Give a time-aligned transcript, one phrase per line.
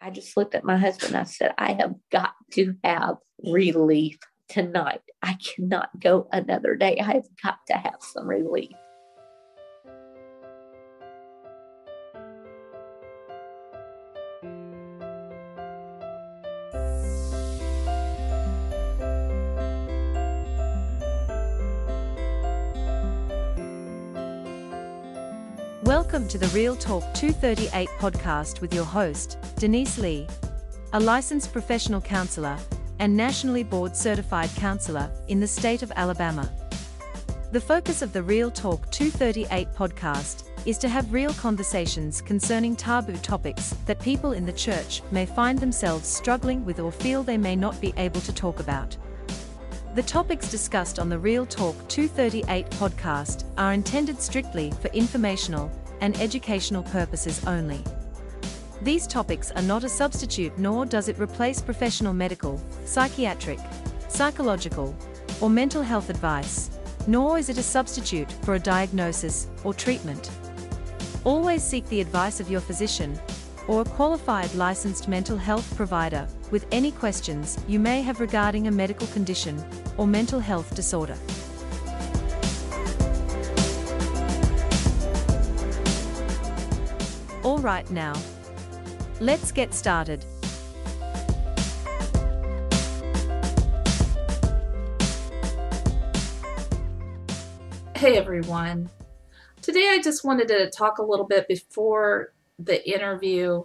[0.00, 1.16] I just looked at my husband.
[1.16, 5.00] I said, I have got to have relief tonight.
[5.22, 6.98] I cannot go another day.
[7.00, 8.70] I have got to have some relief.
[26.16, 30.26] Welcome to the Real Talk 238 podcast with your host, Denise Lee,
[30.94, 32.56] a licensed professional counselor
[33.00, 36.50] and nationally board certified counselor in the state of Alabama.
[37.52, 43.18] The focus of the Real Talk 238 podcast is to have real conversations concerning taboo
[43.18, 47.56] topics that people in the church may find themselves struggling with or feel they may
[47.56, 48.96] not be able to talk about.
[49.94, 56.20] The topics discussed on the Real Talk 238 podcast are intended strictly for informational and
[56.20, 57.82] educational purposes only.
[58.82, 63.58] These topics are not a substitute nor does it replace professional medical, psychiatric,
[64.08, 64.94] psychological,
[65.40, 66.70] or mental health advice,
[67.06, 70.30] nor is it a substitute for a diagnosis or treatment.
[71.24, 73.18] Always seek the advice of your physician
[73.68, 78.70] or a qualified licensed mental health provider with any questions you may have regarding a
[78.70, 79.62] medical condition
[79.96, 81.16] or mental health disorder.
[87.56, 88.12] All right now.
[89.18, 90.26] Let's get started.
[97.94, 98.90] Hey everyone.
[99.62, 103.64] Today I just wanted to talk a little bit before the interview.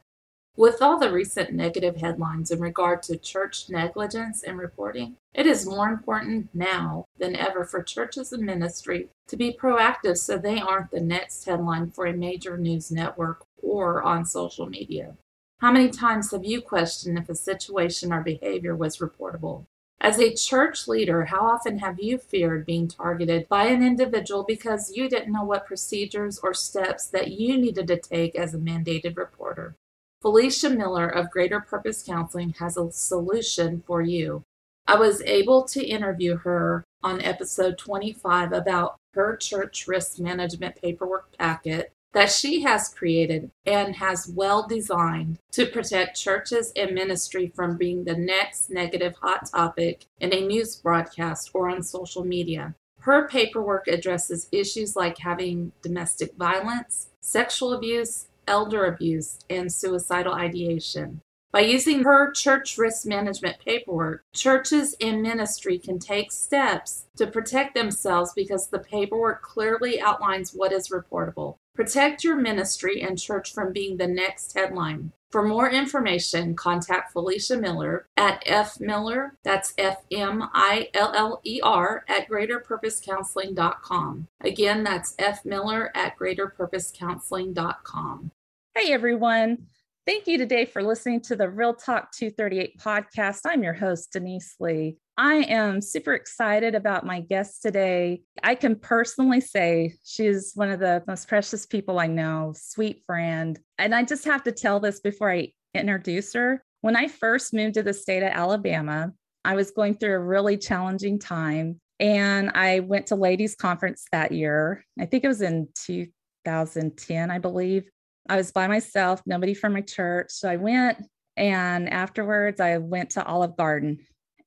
[0.55, 5.67] With all the recent negative headlines in regard to church negligence and reporting, it is
[5.67, 10.89] more important now than ever for churches and ministry to be proactive so they aren't
[10.89, 15.15] the next headline for a major news network or on social media.
[15.59, 19.65] How many times have you questioned if a situation or behavior was reportable?
[19.99, 24.95] As a church leader, how often have you feared being targeted by an individual because
[24.95, 29.17] you didn't know what procedures or steps that you needed to take as a mandated
[29.17, 29.75] reporter?
[30.21, 34.43] Felicia Miller of Greater Purpose Counseling has a solution for you.
[34.85, 41.35] I was able to interview her on episode 25 about her church risk management paperwork
[41.37, 47.77] packet that she has created and has well designed to protect churches and ministry from
[47.77, 52.73] being the next negative hot topic in a news broadcast or on social media.
[53.01, 61.21] Her paperwork addresses issues like having domestic violence, sexual abuse, elder abuse, and suicidal ideation.
[61.51, 67.75] By using her church risk management paperwork, churches and ministry can take steps to protect
[67.75, 71.57] themselves because the paperwork clearly outlines what is reportable.
[71.77, 75.11] Protect your ministry and church from being the next headline.
[75.29, 81.39] For more information, contact Felicia Miller at F Miller, that's F M I L L
[81.43, 84.27] E R, at greaterpurposecounseling.com.
[84.41, 88.31] Again, that's F Miller at greaterpurposecounseling.com.
[88.73, 89.67] Hey everyone.
[90.07, 93.41] Thank you today for listening to the Real Talk 238 podcast.
[93.45, 94.95] I'm your host, Denise Lee.
[95.17, 98.21] I am super excited about my guest today.
[98.41, 103.59] I can personally say she's one of the most precious people I know, sweet friend.
[103.77, 106.63] And I just have to tell this before I introduce her.
[106.79, 109.11] When I first moved to the state of Alabama,
[109.43, 111.81] I was going through a really challenging time.
[111.99, 114.85] And I went to ladies conference that year.
[114.97, 117.89] I think it was in 2010, I believe.
[118.29, 120.27] I was by myself, nobody from my church.
[120.29, 120.97] So I went
[121.35, 123.99] and afterwards I went to Olive Garden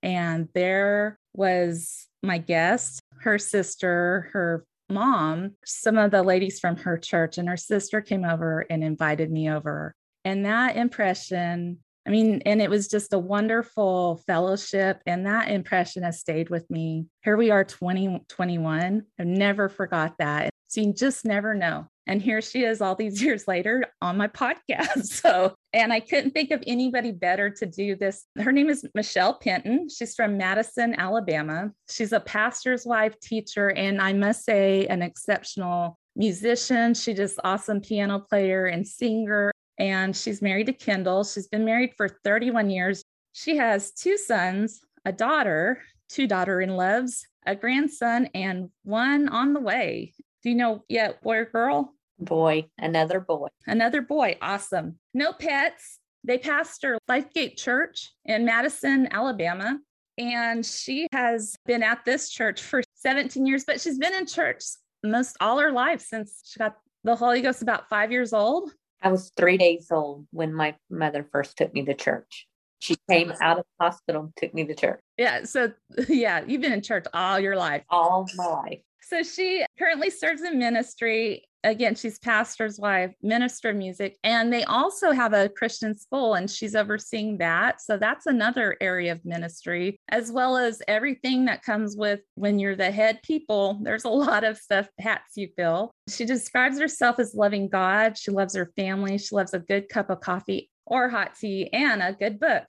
[0.02, 6.98] and there was my guest, her sister, her mom, some of the ladies from her
[6.98, 9.94] church, and her sister came over and invited me over.
[10.24, 15.00] And that impression, I mean, and it was just a wonderful fellowship.
[15.06, 17.06] And that impression has stayed with me.
[17.22, 19.02] Here we are, 2021.
[19.18, 20.50] I've never forgot that.
[20.70, 21.88] So you just never know.
[22.06, 25.10] And here she is all these years later on my podcast.
[25.20, 28.24] So, and I couldn't think of anybody better to do this.
[28.38, 29.88] Her name is Michelle Penton.
[29.88, 31.72] She's from Madison, Alabama.
[31.90, 36.94] She's a pastor's wife, teacher, and I must say, an exceptional musician.
[36.94, 39.52] She's just awesome piano player and singer.
[39.78, 41.24] And she's married to Kendall.
[41.24, 43.02] She's been married for 31 years.
[43.32, 49.52] She has two sons, a daughter, two daughter in loves, a grandson, and one on
[49.52, 50.14] the way.
[50.42, 51.94] Do you know yet, boy or girl?
[52.18, 53.48] Boy, another boy.
[53.66, 54.36] Another boy.
[54.40, 54.98] Awesome.
[55.14, 55.98] No pets.
[56.24, 59.78] They pastor Lifegate Church in Madison, Alabama.
[60.18, 64.62] And she has been at this church for 17 years, but she's been in church
[65.02, 68.70] most all her life since she got the Holy Ghost about five years old.
[69.02, 72.46] I was three days old when my mother first took me to church.
[72.80, 75.00] She came out of the hospital and took me to church.
[75.16, 75.44] Yeah.
[75.44, 75.72] So,
[76.08, 77.82] yeah, you've been in church all your life.
[77.88, 78.80] All my life.
[79.10, 81.42] So she currently serves in ministry.
[81.64, 86.48] Again, she's pastor's wife, minister of music, and they also have a Christian school, and
[86.48, 87.80] she's overseeing that.
[87.80, 92.76] So that's another area of ministry, as well as everything that comes with when you're
[92.76, 93.80] the head people.
[93.82, 95.90] There's a lot of stuff, hats you fill.
[96.08, 98.16] She describes herself as loving God.
[98.16, 99.18] She loves her family.
[99.18, 102.64] She loves a good cup of coffee or hot tea and a good book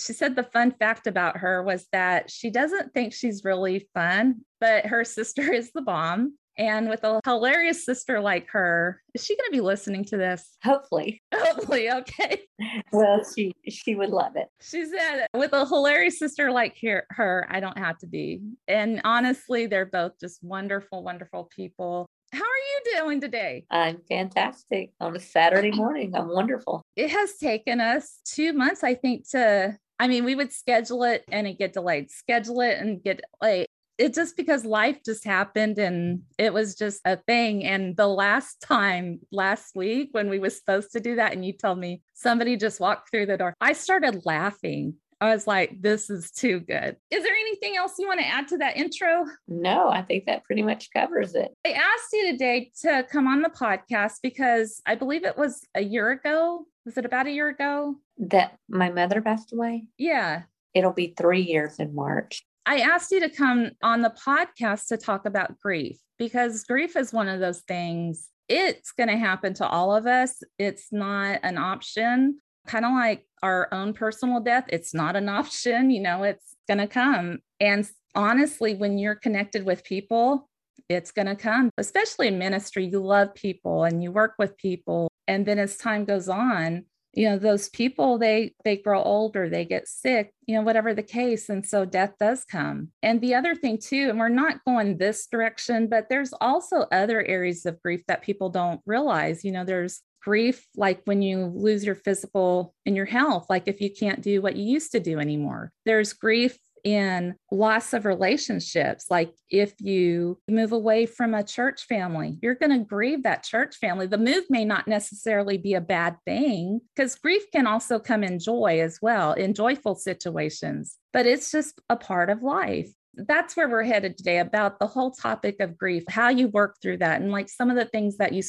[0.00, 4.40] she said the fun fact about her was that she doesn't think she's really fun,
[4.60, 6.34] but her sister is the bomb.
[6.58, 10.58] And with a hilarious sister like her, is she going to be listening to this?
[10.62, 11.22] Hopefully.
[11.34, 12.42] Hopefully, okay.
[12.92, 14.48] Well, she she would love it.
[14.60, 18.40] She said, with a hilarious sister like her, her, I don't have to be.
[18.68, 22.06] And honestly, they're both just wonderful, wonderful people.
[22.32, 23.64] How are you doing today?
[23.70, 26.14] I'm fantastic on a Saturday morning.
[26.14, 26.82] I'm wonderful.
[26.96, 31.24] It has taken us two months, I think, to I mean, we would schedule it
[31.30, 33.66] and it get delayed, schedule it and get like
[33.98, 37.64] it just because life just happened and it was just a thing.
[37.64, 41.52] And the last time last week when we was supposed to do that, and you
[41.52, 44.94] told me somebody just walked through the door, I started laughing.
[45.20, 46.96] I was like, this is too good.
[47.10, 49.26] Is there anything else you want to add to that intro?
[49.48, 51.54] No, I think that pretty much covers it.
[51.66, 55.82] I asked you today to come on the podcast because I believe it was a
[55.82, 57.94] year ago was it about a year ago?
[58.18, 59.84] That my mother passed away?
[59.96, 60.42] Yeah.
[60.74, 62.42] It'll be three years in March.
[62.66, 67.12] I asked you to come on the podcast to talk about grief because grief is
[67.12, 68.28] one of those things.
[68.48, 70.42] It's going to happen to all of us.
[70.58, 72.40] It's not an option.
[72.66, 75.90] Kind of like our own personal death, it's not an option.
[75.90, 77.38] You know, it's going to come.
[77.60, 80.48] And honestly, when you're connected with people,
[80.88, 82.84] it's going to come, especially in ministry.
[82.84, 87.28] You love people and you work with people and then as time goes on you
[87.28, 91.48] know those people they they grow older they get sick you know whatever the case.
[91.48, 92.88] And so death does come.
[93.04, 97.24] And the other thing too and we're not going this direction but there's also other
[97.24, 99.44] areas of grief that people don't realize.
[99.44, 103.80] You know there's grief like when you lose your physical and your health like if
[103.80, 105.72] you can't do what you used to do anymore.
[105.86, 109.06] There's grief in loss of relationships.
[109.10, 113.76] Like if you move away from a church family, you're going to grieve that church
[113.76, 114.06] family.
[114.06, 118.38] The move may not necessarily be a bad thing because grief can also come in
[118.38, 122.90] joy as well, in joyful situations, but it's just a part of life.
[123.14, 126.98] That's where we're headed today about the whole topic of grief, how you work through
[126.98, 128.42] that, and like some of the things that you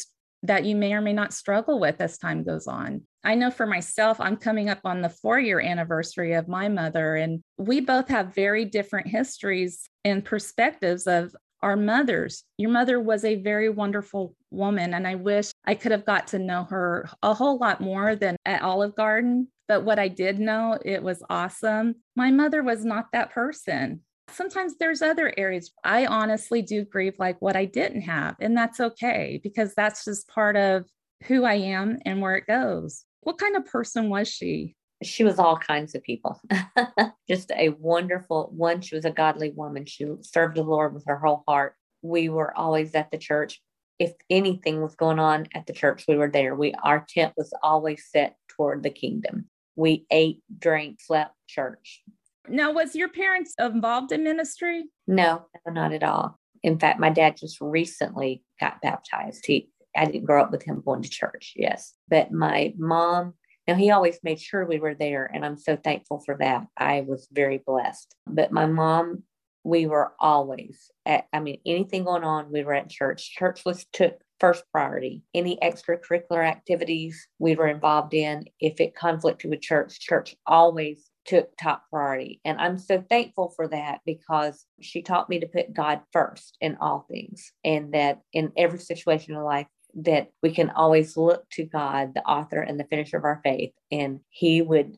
[0.43, 3.01] that you may or may not struggle with as time goes on.
[3.23, 7.15] I know for myself, I'm coming up on the four year anniversary of my mother,
[7.15, 12.43] and we both have very different histories and perspectives of our mothers.
[12.57, 16.39] Your mother was a very wonderful woman, and I wish I could have got to
[16.39, 19.47] know her a whole lot more than at Olive Garden.
[19.67, 21.95] But what I did know, it was awesome.
[22.15, 24.01] My mother was not that person.
[24.31, 28.79] Sometimes there's other areas I honestly do grieve like what I didn't have, and that's
[28.79, 30.85] okay because that's just part of
[31.23, 33.05] who I am and where it goes.
[33.21, 34.75] What kind of person was she?
[35.03, 36.39] She was all kinds of people.
[37.27, 38.81] Just a wonderful one.
[38.81, 39.85] She was a godly woman.
[39.85, 41.75] She served the Lord with her whole heart.
[42.01, 43.61] We were always at the church.
[43.99, 46.55] If anything was going on at the church, we were there.
[46.55, 49.45] We our tent was always set toward the kingdom.
[49.75, 52.01] We ate, drank, slept church.
[52.47, 54.85] Now, was your parents involved in ministry?
[55.07, 56.39] No, not at all.
[56.63, 59.45] In fact, my dad just recently got baptized.
[59.45, 61.93] He I didn't grow up with him going to church, yes.
[62.07, 63.33] But my mom,
[63.67, 66.65] now he always made sure we were there, and I'm so thankful for that.
[66.77, 68.15] I was very blessed.
[68.25, 69.23] But my mom,
[69.63, 73.31] we were always at, I mean, anything going on, we were at church.
[73.31, 75.23] Church was took first priority.
[75.35, 81.55] Any extracurricular activities we were involved in, if it conflicted with church, church always took
[81.57, 82.39] top priority.
[82.45, 86.77] And I'm so thankful for that because she taught me to put God first in
[86.81, 91.65] all things and that in every situation in life, that we can always look to
[91.65, 94.97] God, the author and the finisher of our faith, and He would,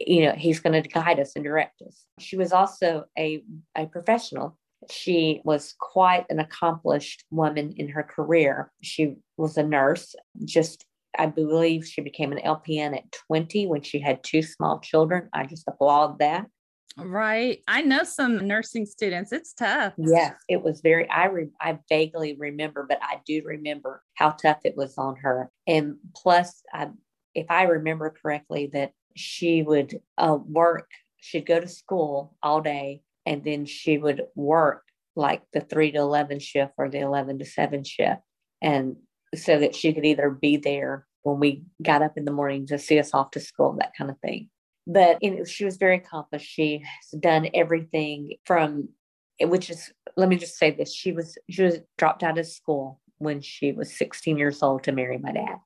[0.00, 2.04] you know, He's going to guide us and direct us.
[2.18, 3.42] She was also a,
[3.76, 4.58] a professional.
[4.90, 8.70] She was quite an accomplished woman in her career.
[8.82, 10.84] She was a nurse, just
[11.18, 15.28] I believe she became an LPN at 20 when she had two small children.
[15.32, 16.46] I just applaud that.
[16.96, 17.60] Right.
[17.66, 19.32] I know some nursing students.
[19.32, 19.94] It's tough.
[19.96, 24.58] Yes, it was very I re, I vaguely remember, but I do remember how tough
[24.64, 25.50] it was on her.
[25.66, 26.90] And plus I
[27.34, 33.02] if I remember correctly that she would uh, work, she'd go to school all day
[33.26, 34.84] and then she would work
[35.16, 38.20] like the 3 to 11 shift or the 11 to 7 shift
[38.62, 38.96] and
[39.36, 42.78] so that she could either be there when we got up in the morning to
[42.78, 44.50] see us off to school, that kind of thing.
[44.86, 46.46] But she was very accomplished.
[46.46, 48.90] She has done everything from,
[49.40, 53.00] which is, let me just say this: she was she was dropped out of school
[53.18, 55.56] when she was 16 years old to marry my dad.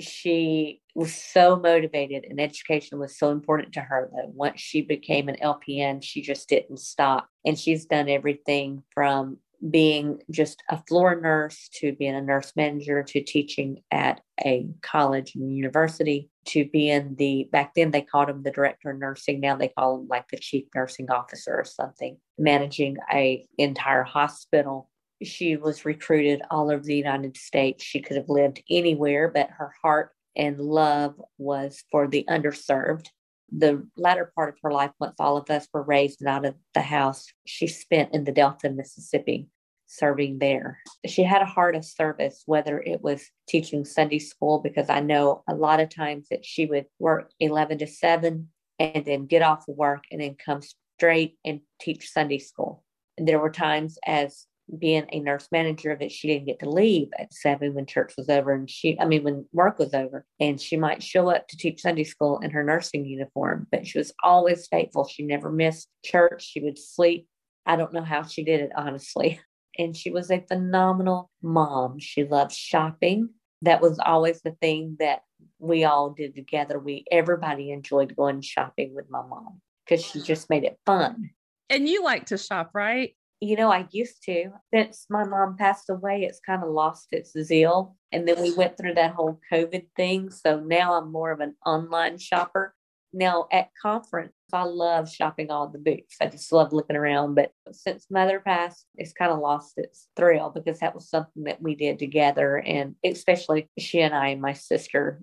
[0.00, 5.28] She was so motivated, and education was so important to her that once she became
[5.28, 7.28] an LPN, she just didn't stop.
[7.44, 9.36] And she's done everything from
[9.70, 15.34] being just a floor nurse to being a nurse manager to teaching at a college
[15.34, 19.56] and university to being the back then they called him the director of nursing now
[19.56, 24.90] they call him like the chief nursing officer or something managing a entire hospital.
[25.22, 27.84] She was recruited all over the united states.
[27.84, 33.06] She could have lived anywhere but her heart and love was for the underserved
[33.50, 36.82] the latter part of her life, once all of us were raised out of the
[36.82, 39.48] house, she spent in the Delta, Mississippi,
[39.86, 40.78] serving there.
[41.06, 45.42] She had a heart of service, whether it was teaching Sunday school, because I know
[45.48, 48.48] a lot of times that she would work 11 to 7
[48.78, 50.60] and then get off of work and then come
[50.96, 52.82] straight and teach Sunday school.
[53.16, 54.46] And there were times as
[54.78, 58.28] being a nurse manager that she didn't get to leave at seven when church was
[58.28, 60.24] over and she i mean when work was over.
[60.40, 63.98] And she might show up to teach sunday school in her nursing uniform but she
[63.98, 65.06] was always faithful.
[65.06, 66.44] She never missed church.
[66.44, 67.26] She would sleep.
[67.66, 69.40] I don't know how she did it honestly.
[69.76, 71.98] And she was a phenomenal mom.
[71.98, 73.30] She loved shopping.
[73.62, 75.22] That was always the thing that
[75.58, 76.78] we all did together.
[76.78, 81.30] We everybody enjoyed going shopping with my mom because she just made it fun.
[81.70, 84.50] And you like to shop right you know, I used to.
[84.72, 87.94] Since my mom passed away, it's kind of lost its zeal.
[88.10, 90.30] And then we went through that whole COVID thing.
[90.30, 92.74] So now I'm more of an online shopper.
[93.12, 96.16] Now at conference, I love shopping all the booths.
[96.22, 97.34] I just love looking around.
[97.34, 101.60] But since mother passed, it's kind of lost its thrill because that was something that
[101.60, 102.56] we did together.
[102.56, 105.20] And especially she and I and my sister,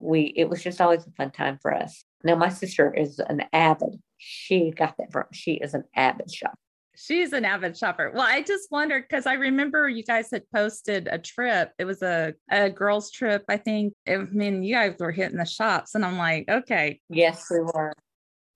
[0.00, 2.04] we it was just always a fun time for us.
[2.24, 6.58] Now my sister is an avid, she got that from she is an avid shopper.
[6.94, 8.12] She's an avid shopper.
[8.14, 11.72] Well, I just wondered because I remember you guys had posted a trip.
[11.78, 13.94] It was a, a girls' trip, I think.
[14.06, 17.00] I mean, you guys were hitting the shops, and I'm like, okay.
[17.08, 17.92] Yes, we were.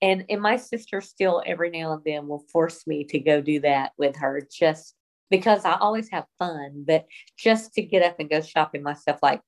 [0.03, 3.61] And and my sister still every now and then will force me to go do
[3.61, 4.95] that with her just
[5.31, 7.07] because I always have fun, but
[7.39, 9.41] just to get up and go shopping myself, like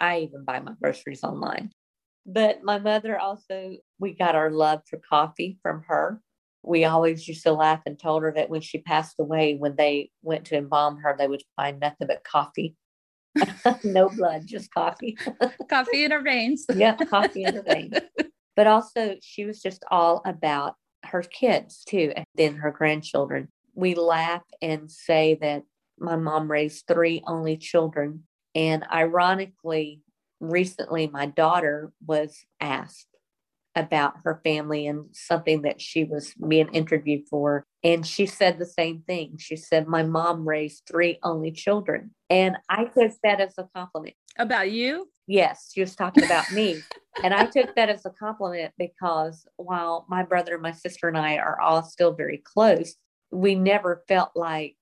[0.00, 1.70] I even buy my groceries online.
[2.26, 6.20] But my mother also, we got our love for coffee from her
[6.64, 10.10] we always used to laugh and told her that when she passed away, when they
[10.22, 12.74] went to embalm her, they would find nothing but coffee.
[13.84, 15.16] no blood, just coffee.
[15.68, 16.64] coffee in her veins.
[16.74, 17.94] yeah, coffee in her veins.
[18.56, 23.48] But also, she was just all about her kids too, and then her grandchildren.
[23.74, 25.64] We laugh and say that
[25.98, 28.22] my mom raised three only children.
[28.54, 30.02] And ironically,
[30.38, 33.08] recently my daughter was asked
[33.76, 37.66] about her family and something that she was being interviewed for.
[37.82, 39.36] And she said the same thing.
[39.38, 42.12] She said, My mom raised three only children.
[42.30, 44.16] And I took that as a compliment.
[44.38, 45.08] About you?
[45.26, 46.82] Yes, she was talking about me.
[47.22, 51.36] and I took that as a compliment because while my brother, my sister, and I
[51.36, 52.94] are all still very close,
[53.30, 54.76] we never felt like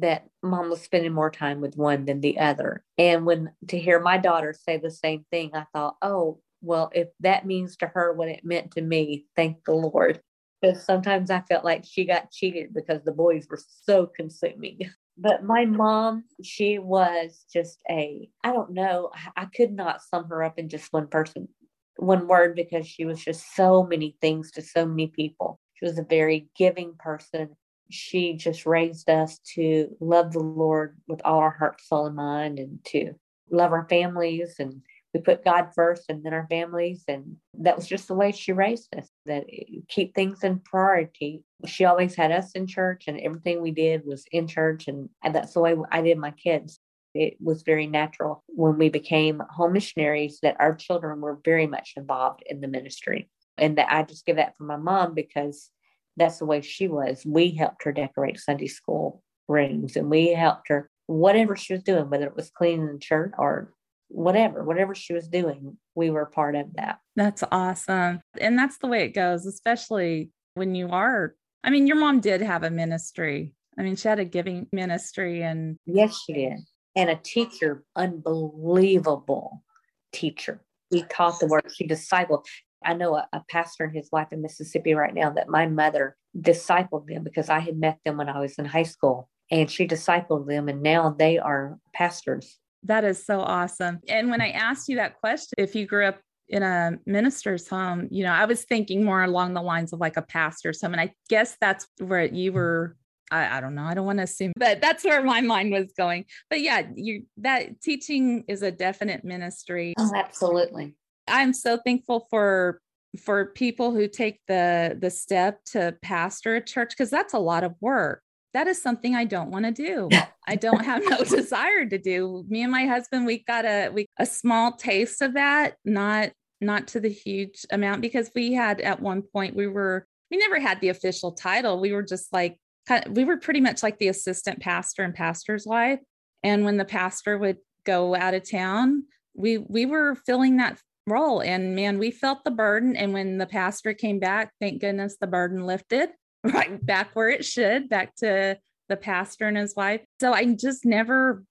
[0.00, 2.84] that mom was spending more time with one than the other.
[2.98, 7.08] And when to hear my daughter say the same thing, I thought, oh, well, if
[7.20, 10.20] that means to her what it meant to me, thank the Lord.
[10.60, 14.80] Because sometimes I felt like she got cheated because the boys were so consuming.
[15.16, 20.42] But my mom, she was just a, I don't know, I could not sum her
[20.42, 21.48] up in just one person,
[21.96, 25.60] one word, because she was just so many things to so many people.
[25.74, 27.50] She was a very giving person.
[27.90, 32.58] She just raised us to love the Lord with all our heart, soul, and mind,
[32.58, 33.12] and to
[33.50, 34.80] love our families and
[35.14, 37.04] we put God first and then our families.
[37.06, 39.44] And that was just the way she raised us, that
[39.88, 41.44] keep things in priority.
[41.64, 44.88] She always had us in church and everything we did was in church.
[44.88, 46.80] And, that's the way I did my kids.
[47.14, 51.94] It was very natural when we became home missionaries that our children were very much
[51.96, 53.30] involved in the ministry.
[53.56, 55.70] And that I just give that for my mom because
[56.16, 57.22] that's the way she was.
[57.24, 62.10] We helped her decorate Sunday school rooms and we helped her whatever she was doing,
[62.10, 63.72] whether it was cleaning the church or
[64.14, 67.00] whatever, whatever she was doing, we were part of that.
[67.16, 68.20] That's awesome.
[68.40, 71.34] And that's the way it goes, especially when you are.
[71.64, 73.54] I mean, your mom did have a ministry.
[73.78, 76.58] I mean, she had a giving ministry and yes, she did.
[76.96, 79.64] And a teacher, unbelievable
[80.12, 80.62] teacher.
[80.90, 82.44] He taught the word, she discipled.
[82.84, 86.16] I know a, a pastor and his wife in Mississippi right now that my mother
[86.38, 89.88] discipled them because I had met them when I was in high school and she
[89.88, 94.00] discipled them and now they are pastors that is so awesome.
[94.08, 98.08] And when I asked you that question, if you grew up in a minister's home,
[98.10, 100.92] you know, I was thinking more along the lines of like a pastor's home.
[100.92, 102.96] And I guess that's where you were.
[103.30, 103.84] I, I don't know.
[103.84, 106.26] I don't want to assume, but that's where my mind was going.
[106.50, 109.94] But yeah, you that teaching is a definite ministry.
[109.98, 110.94] Oh, absolutely.
[111.26, 112.80] I'm so thankful for
[113.18, 117.64] for people who take the the step to pastor a church because that's a lot
[117.64, 118.23] of work
[118.54, 120.08] that is something I don't want to do.
[120.46, 122.44] I don't have no desire to do.
[122.48, 126.30] Me and my husband, we got a we a small taste of that, not
[126.60, 130.58] not to the huge amount because we had at one point we were we never
[130.58, 131.80] had the official title.
[131.80, 135.14] We were just like kind of, we were pretty much like the assistant pastor and
[135.14, 136.00] pastor's wife.
[136.42, 141.42] And when the pastor would go out of town, we we were filling that role
[141.42, 145.26] and man, we felt the burden and when the pastor came back, thank goodness the
[145.26, 146.10] burden lifted
[146.52, 150.02] right back where it should, back to the pastor and his wife.
[150.20, 151.42] So I just never,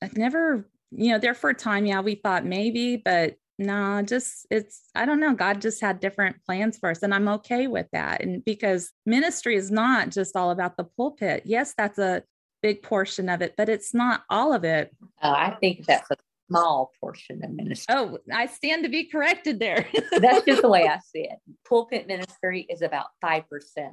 [0.00, 4.02] I've never, you know, there for a time, yeah, we thought maybe, but no, nah,
[4.02, 5.34] just it's, I don't know.
[5.34, 8.22] God just had different plans for us, and I'm okay with that.
[8.22, 11.42] And because ministry is not just all about the pulpit.
[11.44, 12.22] Yes, that's a
[12.62, 14.96] big portion of it, but it's not all of it.
[15.22, 16.16] Oh, I think that's a
[16.50, 17.94] small portion of ministry.
[17.94, 19.86] Oh, I stand to be corrected there.
[20.10, 21.38] That's just the way I see it.
[21.66, 23.44] Pulpit ministry is about 5%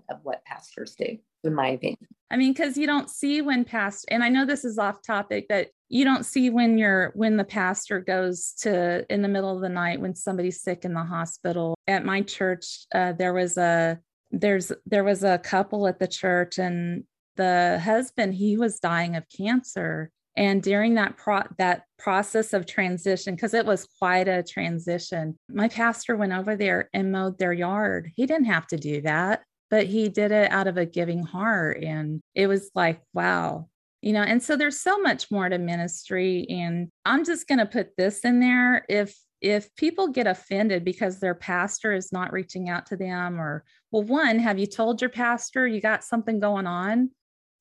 [0.09, 2.07] of what pastors do, in my opinion.
[2.31, 5.45] I mean, because you don't see when pastor, and I know this is off topic,
[5.47, 9.61] but you don't see when you're when the pastor goes to in the middle of
[9.61, 11.75] the night when somebody's sick in the hospital.
[11.87, 13.99] At my church, uh, there was a
[14.31, 17.05] there's there was a couple at the church and
[17.37, 23.35] the husband he was dying of cancer and during that pro- that process of transition,
[23.35, 28.11] because it was quite a transition, my pastor went over there and mowed their yard.
[28.15, 31.83] He didn't have to do that, but he did it out of a giving heart.
[31.83, 33.67] And it was like, wow,
[34.01, 36.45] you know, and so there's so much more to ministry.
[36.49, 38.85] And I'm just going to put this in there.
[38.87, 43.63] If if people get offended because their pastor is not reaching out to them, or,
[43.91, 47.11] well, one, have you told your pastor you got something going on?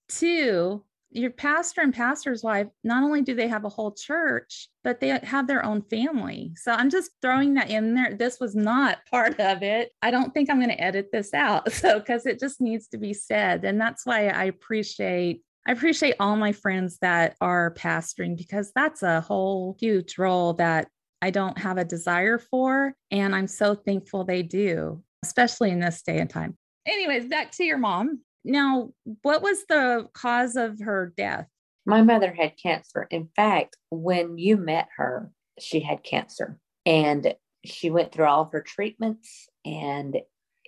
[0.08, 5.00] Two, your pastor and pastor's wife not only do they have a whole church but
[5.00, 8.98] they have their own family so i'm just throwing that in there this was not
[9.10, 12.40] part of it i don't think i'm going to edit this out so because it
[12.40, 16.98] just needs to be said and that's why i appreciate I appreciate all my friends
[16.98, 20.86] that are pastoring because that's a whole huge role that
[21.20, 22.94] I don't have a desire for.
[23.10, 26.56] And I'm so thankful they do, especially in this day and time.
[26.86, 28.20] Anyways, back to your mom.
[28.46, 28.90] Now,
[29.22, 31.46] what was the cause of her death?
[31.84, 33.06] My mother had cancer.
[33.10, 38.52] In fact, when you met her, she had cancer and she went through all of
[38.52, 40.16] her treatments and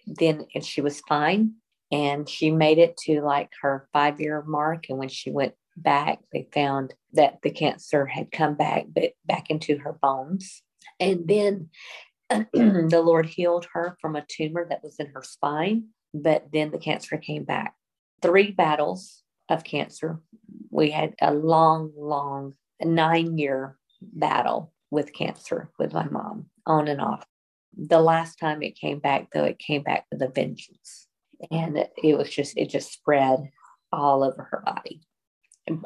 [0.07, 1.55] then and she was fine
[1.93, 6.19] and she made it to like her five year mark and when she went back
[6.33, 10.63] they found that the cancer had come back but back into her bones
[10.99, 11.69] and then
[12.31, 16.79] the lord healed her from a tumor that was in her spine but then the
[16.79, 17.75] cancer came back.
[18.23, 20.21] Three battles of cancer.
[20.71, 27.01] We had a long, long nine year battle with cancer with my mom, on and
[27.01, 27.25] off.
[27.77, 31.07] The last time it came back, though, it came back with a vengeance.
[31.51, 33.51] And it, was just, it just spread
[33.93, 35.01] all over her body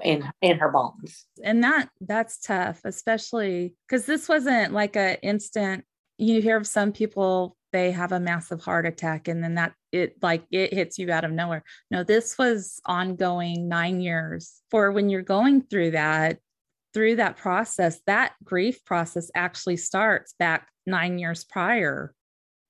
[0.02, 5.84] in in her bones and that that's tough especially because this wasn't like a instant
[6.18, 10.16] you hear of some people they have a massive heart attack and then that it
[10.22, 11.64] like it hits you out of nowhere.
[11.90, 16.38] No this was ongoing 9 years for when you're going through that
[16.94, 22.14] through that process that grief process actually starts back 9 years prior.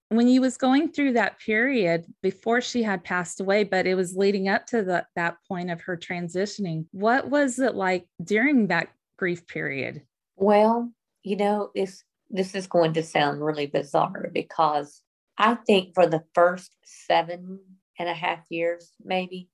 [0.09, 4.17] When you was going through that period before she had passed away but it was
[4.17, 8.89] leading up to the, that point of her transitioning what was it like during that
[9.17, 10.03] grief period?
[10.37, 15.03] Well you know this this is going to sound really bizarre because
[15.39, 17.61] i think for the first seven
[17.99, 19.49] and a half years maybe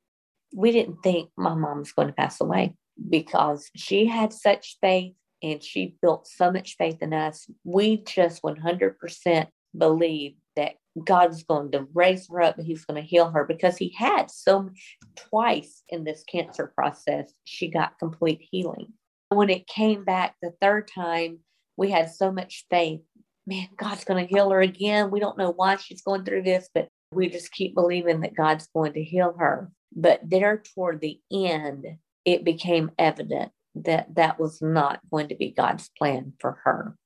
[0.54, 2.74] we didn't think my mom was going to pass away
[3.10, 5.12] because she had such faith
[5.42, 11.70] and she built so much faith in us we just 100% believed that God's going
[11.72, 14.70] to raise her up and he's going to heal her because he had so
[15.16, 18.92] twice in this cancer process, she got complete healing.
[19.28, 21.40] When it came back the third time,
[21.78, 23.00] we had so much faith.
[23.46, 25.10] Man, God's going to heal her again.
[25.10, 28.68] We don't know why she's going through this, but we just keep believing that God's
[28.74, 29.70] going to heal her.
[29.94, 31.86] But there toward the end,
[32.26, 36.96] it became evident that that was not going to be God's plan for her.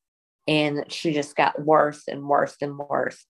[0.49, 3.25] And she just got worse and worse and worse.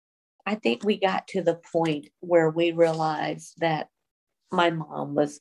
[0.44, 3.88] I think we got to the point where we realized that
[4.50, 5.40] my mom was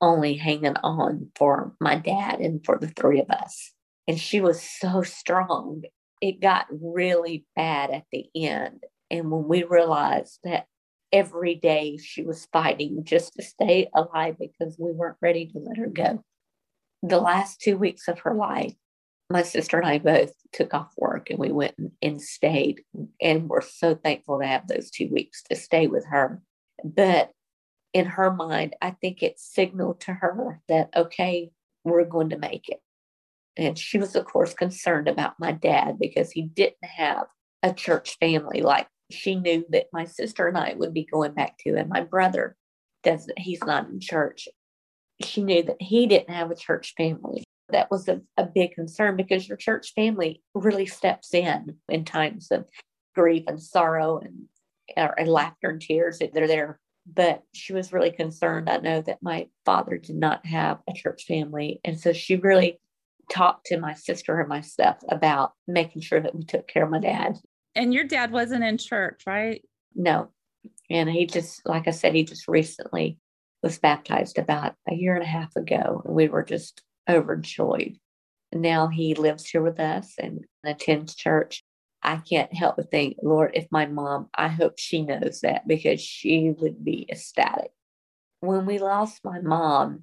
[0.00, 3.72] only hanging on for my dad and for the three of us.
[4.08, 5.82] And she was so strong.
[6.20, 8.84] It got really bad at the end.
[9.10, 10.66] And when we realized that
[11.12, 15.76] every day she was fighting just to stay alive because we weren't ready to let
[15.76, 16.24] her go.
[17.02, 18.74] The last two weeks of her life,
[19.28, 22.82] my sister and I both took off work and we went and stayed.
[23.20, 26.40] And we're so thankful to have those two weeks to stay with her.
[26.84, 27.30] But
[27.92, 31.50] in her mind, I think it signaled to her that, okay,
[31.84, 32.80] we're going to make it.
[33.56, 37.26] And she was, of course, concerned about my dad because he didn't have
[37.62, 41.58] a church family like she knew that my sister and I would be going back
[41.58, 42.56] to, and my brother
[43.02, 44.48] doesn't, he's not in church.
[45.22, 49.16] She knew that he didn't have a church family that was a, a big concern
[49.16, 52.66] because your church family really steps in in times of
[53.14, 54.44] grief and sorrow and,
[54.96, 56.18] and laughter and tears.
[56.18, 56.78] They're there.
[57.04, 58.70] But she was really concerned.
[58.70, 61.80] I know that my father did not have a church family.
[61.84, 62.78] And so she really
[63.32, 67.00] talked to my sister and myself about making sure that we took care of my
[67.00, 67.38] dad.
[67.74, 69.62] And your dad wasn't in church, right?
[69.94, 70.28] No.
[70.90, 73.18] And he just, like I said, he just recently
[73.62, 76.02] was baptized about a year and a half ago.
[76.04, 77.96] And we were just overjoyed.
[78.52, 81.64] Now he lives here with us and attends church.
[82.02, 86.00] I can't help but think, Lord, if my mom, I hope she knows that because
[86.00, 87.70] she would be ecstatic.
[88.40, 90.02] When we lost my mom,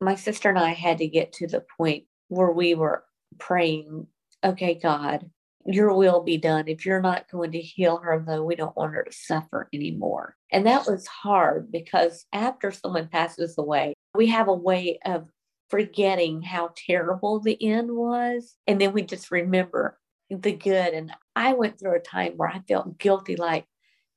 [0.00, 3.04] my sister and I had to get to the point where we were
[3.38, 4.06] praying,
[4.42, 5.30] okay, God,
[5.66, 6.68] your will be done.
[6.68, 10.36] If you're not going to heal her, though, we don't want her to suffer anymore.
[10.50, 15.28] And that was hard because after someone passes away, we have a way of
[15.68, 18.56] forgetting how terrible the end was.
[18.66, 19.98] And then we just remember
[20.30, 20.94] the good.
[20.94, 23.66] And I went through a time where I felt guilty like,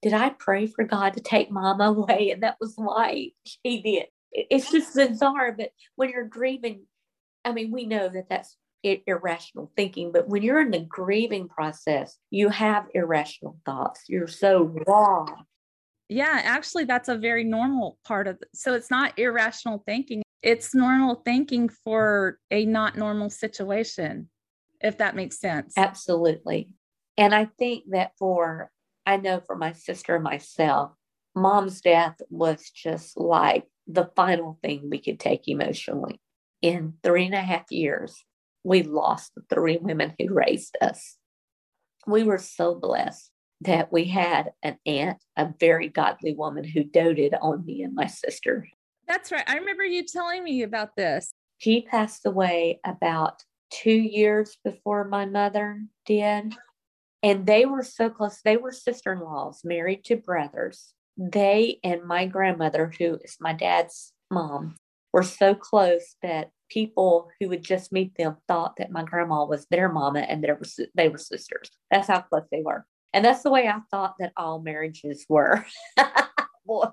[0.02, 2.32] did I pray for God to take mama away?
[2.32, 3.32] And that was why
[3.64, 4.06] he did.
[4.32, 5.52] It's just bizarre.
[5.52, 6.86] But when you're grieving,
[7.46, 12.18] I mean, we know that that's irrational thinking, but when you're in the grieving process,
[12.30, 14.02] you have irrational thoughts.
[14.08, 15.26] You're so raw.
[16.10, 18.50] Yeah, actually, that's a very normal part of it.
[18.54, 24.30] So it's not irrational thinking it's normal thinking for a not normal situation,
[24.82, 25.74] if that makes sense.
[25.78, 26.70] Absolutely.
[27.18, 28.70] And I think that for,
[29.06, 30.92] I know for my sister and myself,
[31.34, 36.20] mom's death was just like the final thing we could take emotionally.
[36.64, 38.24] In three and a half years,
[38.64, 41.18] we lost the three women who raised us.
[42.08, 47.36] We were so blessed that we had an aunt, a very godly woman who doted
[47.42, 48.66] on me and my sister.
[49.10, 49.44] That's right.
[49.46, 51.34] I remember you telling me about this.
[51.58, 56.56] She passed away about two years before my mother did.
[57.22, 58.40] And they were so close.
[58.42, 60.94] They were sister in laws, married to brothers.
[61.18, 64.78] They and my grandmother, who is my dad's mom,
[65.14, 69.68] were so close that people who would just meet them thought that my grandma was
[69.68, 70.62] their mama and they were,
[70.96, 71.70] they were sisters.
[71.92, 72.86] That's how close they were.
[73.14, 75.66] And that's the way I thought that all marriages were.
[76.66, 76.88] Boy,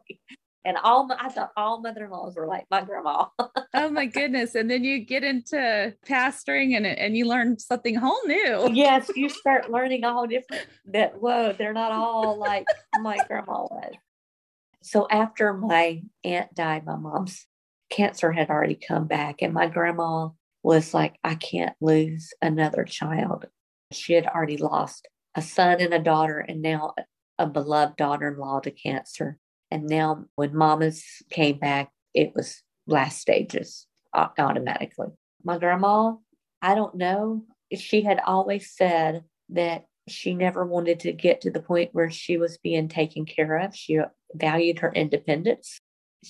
[0.64, 3.26] and all I thought all mother-in-laws were like my grandma.
[3.74, 4.54] oh my goodness!
[4.54, 8.70] And then you get into pastoring and and you learn something whole new.
[8.72, 10.66] Yes, you start learning all different.
[10.87, 12.66] That whoa, they're not all like
[13.00, 13.94] my grandma was.
[14.83, 17.46] So after my aunt died, my mom's
[17.90, 20.31] cancer had already come back, and my grandma
[20.62, 23.46] was like, "I can't lose another child."
[23.92, 26.94] She had already lost a son and a daughter, and now
[27.38, 29.38] a beloved daughter in law to cancer.
[29.70, 35.09] And now, when mamas came back, it was last stages automatically.
[35.44, 36.14] My grandma,
[36.61, 37.44] I don't know.
[37.72, 42.37] She had always said that she never wanted to get to the point where she
[42.37, 43.74] was being taken care of.
[43.74, 44.00] She
[44.35, 45.81] valued her independence.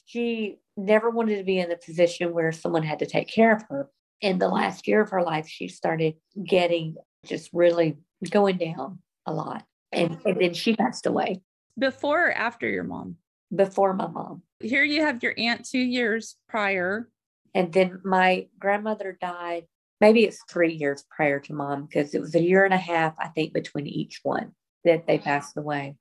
[0.07, 3.63] She never wanted to be in the position where someone had to take care of
[3.69, 3.91] her.
[4.21, 7.97] In the last year of her life, she started getting just really
[8.31, 9.65] going down a lot.
[9.93, 11.43] And, and then she passed away.
[11.79, 13.17] Before or after your mom?
[13.55, 14.43] Before my mom.
[14.61, 17.09] Here you have your aunt two years prior.
[17.55, 19.65] And then my grandmother died,
[20.01, 23.15] maybe it's three years prior to mom, because it was a year and a half,
[23.19, 24.53] I think, between each one
[24.85, 25.97] that they passed away.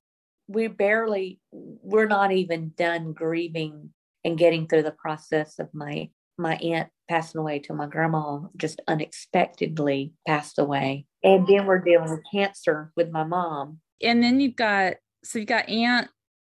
[0.50, 3.90] We barely, we're not even done grieving
[4.24, 6.10] and getting through the process of my
[6.40, 11.06] my aunt passing away to my grandma just unexpectedly passed away.
[11.22, 13.80] And then we're dealing with cancer with my mom.
[14.02, 16.08] And then you've got so you've got aunt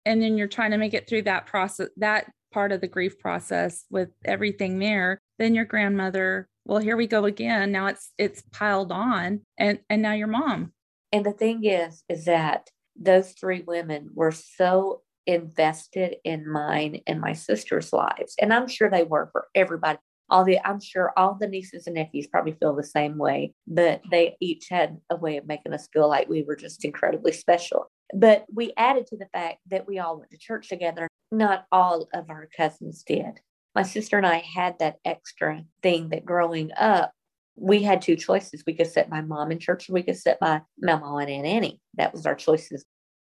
[0.07, 3.19] and then you're trying to make it through that process that part of the grief
[3.19, 5.21] process with everything there.
[5.39, 7.73] Then your grandmother well here we go again.
[7.73, 10.73] Now it's it's piled on and and now your mom.
[11.13, 17.21] And the thing is is that those three women were so invested in mine and
[17.21, 18.35] my sister's lives.
[18.41, 19.99] And I'm sure they were for everybody.
[20.31, 24.01] All the I'm sure all the nieces and nephews probably feel the same way, but
[24.11, 27.91] they each had a way of making us feel like we were just incredibly special.
[28.15, 31.09] But we added to the fact that we all went to church together.
[31.31, 33.41] Not all of our cousins did.
[33.75, 37.13] My sister and I had that extra thing that growing up,
[37.57, 38.65] we had two choices.
[38.67, 41.47] We could sit my mom in church, or we could sit my mama and Aunt
[41.47, 41.81] Annie.
[41.97, 42.85] That was our choices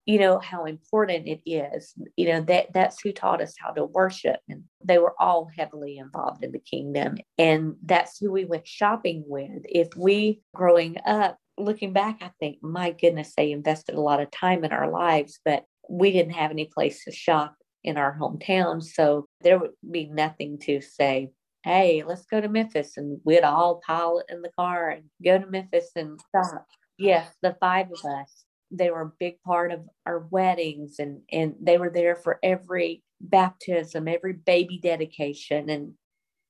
[0.10, 3.86] you know how important it is you know that that's who taught us how to
[3.86, 8.68] worship and they were all heavily involved in the kingdom and that's who we went
[8.68, 14.02] shopping with if we growing up looking back i think my goodness they invested a
[14.02, 17.96] lot of time in our lives but we didn't have any place to shop in
[17.96, 21.30] our hometown so there would be nothing to say
[21.64, 25.46] hey let's go to memphis and we'd all pile in the car and go to
[25.48, 26.66] memphis and stop.
[26.98, 28.46] yes the five of us.
[28.72, 33.04] They were a big part of our weddings and and they were there for every
[33.20, 35.70] baptism every baby dedication.
[35.70, 35.94] And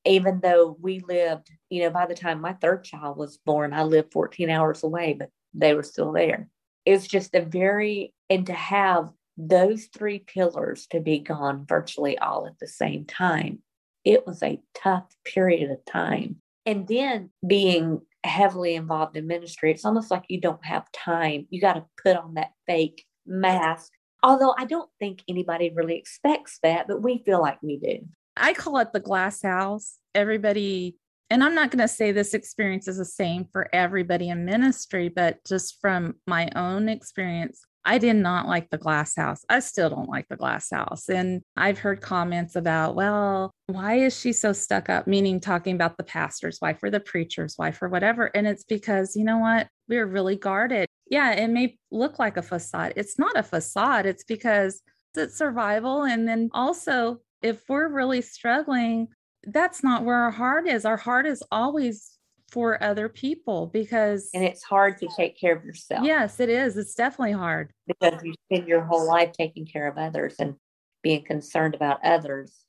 [0.05, 3.83] even though we lived you know by the time my third child was born i
[3.83, 6.47] lived 14 hours away but they were still there.
[6.85, 12.45] It's just a very and to have those three pillars to be gone virtually all
[12.45, 13.61] at the same time
[14.09, 19.85] it was a tough period of time and then being heavily involved in ministry, it's
[19.85, 21.45] almost like you don't have time.
[21.51, 23.91] You got to put on that fake mask.
[24.23, 27.99] Although I don't think anybody really expects that, but we feel like we do.
[28.35, 29.99] I call it the glass house.
[30.15, 30.97] Everybody,
[31.29, 35.07] and I'm not going to say this experience is the same for everybody in ministry,
[35.07, 39.43] but just from my own experience, I did not like the glass house.
[39.49, 41.09] I still don't like the glass house.
[41.09, 45.07] And I've heard comments about, well, why is she so stuck up?
[45.07, 48.25] Meaning talking about the pastor's wife or the preacher's wife or whatever.
[48.35, 49.67] And it's because, you know what?
[49.87, 50.87] We're really guarded.
[51.09, 52.93] Yeah, it may look like a facade.
[52.95, 54.05] It's not a facade.
[54.05, 54.81] It's because
[55.15, 56.03] it's survival.
[56.03, 59.07] And then also, if we're really struggling,
[59.43, 60.85] that's not where our heart is.
[60.85, 62.18] Our heart is always
[62.51, 66.05] for other people because and it's hard to take care of yourself.
[66.05, 66.77] Yes, it is.
[66.77, 70.55] It's definitely hard because you spend your whole life taking care of others and
[71.01, 72.65] being concerned about others.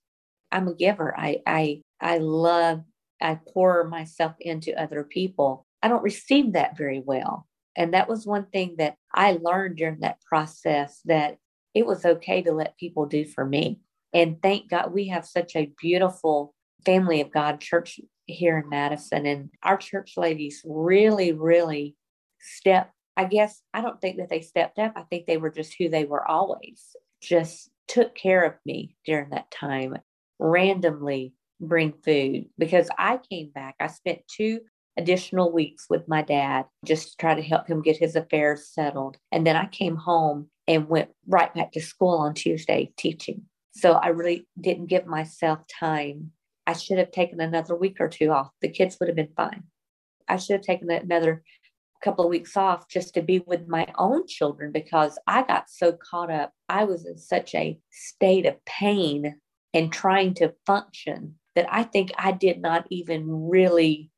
[0.52, 1.18] I'm a giver.
[1.18, 2.82] I I I love
[3.20, 5.66] I pour myself into other people.
[5.82, 7.46] I don't receive that very well.
[7.76, 11.36] And that was one thing that I learned during that process that
[11.74, 13.80] it was okay to let people do for me.
[14.12, 19.26] And thank God we have such a beautiful family of God church here in Madison.
[19.26, 21.96] And our church ladies really, really
[22.40, 22.92] stepped.
[23.16, 24.92] I guess I don't think that they stepped up.
[24.96, 29.30] I think they were just who they were always, just took care of me during
[29.30, 29.98] that time,
[30.38, 33.74] randomly bring food because I came back.
[33.80, 34.60] I spent two
[34.96, 39.16] additional weeks with my dad just to try to help him get his affairs settled.
[39.32, 43.42] And then I came home and went right back to school on Tuesday teaching.
[43.72, 46.32] So I really didn't give myself time
[46.66, 48.50] I should have taken another week or two off.
[48.60, 49.64] The kids would have been fine.
[50.28, 51.42] I should have taken another
[52.02, 55.92] couple of weeks off just to be with my own children because I got so
[55.92, 56.52] caught up.
[56.68, 59.36] I was in such a state of pain
[59.74, 64.10] and trying to function that I think I did not even really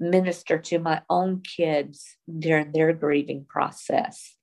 [0.00, 4.34] minister to my own kids during their grieving process.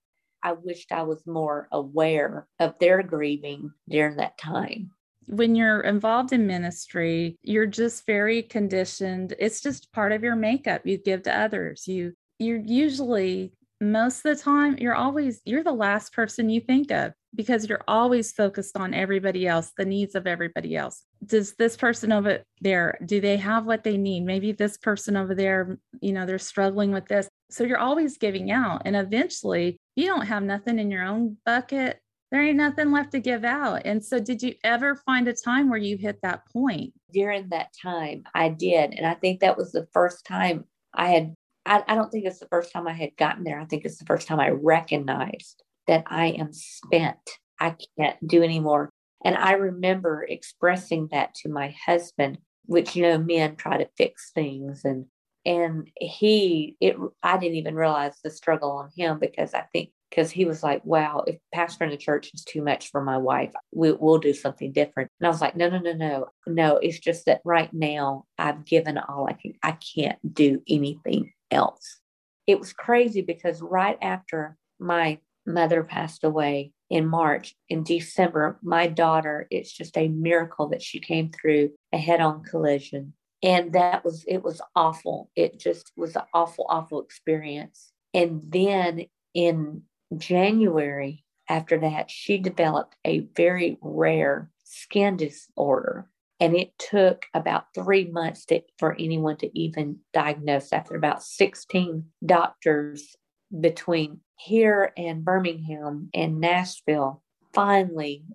[0.43, 4.91] I wished I was more aware of their grieving during that time
[5.27, 9.33] when you're involved in ministry, you're just very conditioned.
[9.39, 11.87] It's just part of your makeup you give to others.
[11.87, 16.91] You you're usually most of the time you're always you're the last person you think
[16.91, 21.75] of because you're always focused on everybody else the needs of everybody else does this
[21.75, 26.13] person over there do they have what they need maybe this person over there you
[26.13, 30.43] know they're struggling with this so you're always giving out and eventually you don't have
[30.43, 31.99] nothing in your own bucket
[32.35, 35.69] there ain't nothing left to give out and so did you ever find a time
[35.69, 39.71] where you hit that point during that time i did and i think that was
[39.71, 41.33] the first time i had
[41.65, 43.59] I, I don't think it's the first time I had gotten there.
[43.59, 47.17] I think it's the first time I recognized that I am spent.
[47.59, 48.89] I can't do anymore.
[49.23, 54.31] And I remember expressing that to my husband, which, you know, men try to fix
[54.31, 54.85] things.
[54.85, 55.05] And,
[55.45, 60.31] and he, it, I didn't even realize the struggle on him because I think, because
[60.31, 63.91] he was like, wow, if pastoring the church is too much for my wife, we,
[63.91, 65.09] we'll do something different.
[65.19, 66.77] And I was like, no, no, no, no, no.
[66.77, 69.53] It's just that right now I've given all I can.
[69.63, 71.99] I can't do anything else.
[72.47, 78.87] It was crazy because right after my mother passed away in March, in December, my
[78.87, 83.13] daughter, it's just a miracle that she came through a head on collision.
[83.43, 85.29] And that was, it was awful.
[85.35, 87.91] It just was an awful, awful experience.
[88.13, 89.83] And then in
[90.19, 98.05] January, after that, she developed a very rare skin disorder and it took about three
[98.05, 103.15] months to, for anyone to even diagnose after about 16 doctors
[103.57, 107.23] between here and Birmingham and Nashville.
[107.53, 108.25] Finally,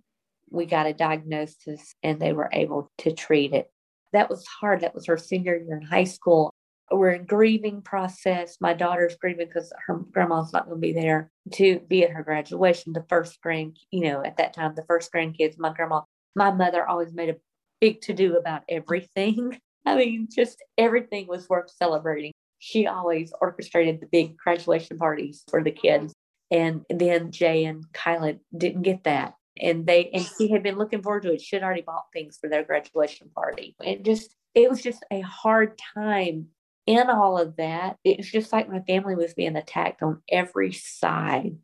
[0.50, 3.70] we got a diagnosis and they were able to treat it.
[4.12, 4.80] That was hard.
[4.80, 6.54] That was her senior year in high school.
[6.90, 8.56] We're in grieving process.
[8.60, 12.22] My daughter's grieving because her grandma's not going to be there to be at her
[12.22, 12.92] graduation.
[12.92, 16.02] The first grand, you know, at that time, the first grandkids, my grandma,
[16.34, 17.36] my mother always made a
[17.80, 19.58] big to do about everything.
[19.86, 22.32] I mean, just everything was worth celebrating.
[22.58, 26.12] She always orchestrated the big graduation parties for the kids.
[26.50, 29.34] And then Jay and Kyla didn't get that.
[29.60, 31.40] And they and she had been looking forward to it.
[31.40, 33.74] She had already bought things for their graduation party.
[33.84, 36.48] And just it was just a hard time
[36.90, 37.96] in all of that.
[38.04, 41.56] It was just like my family was being attacked on every side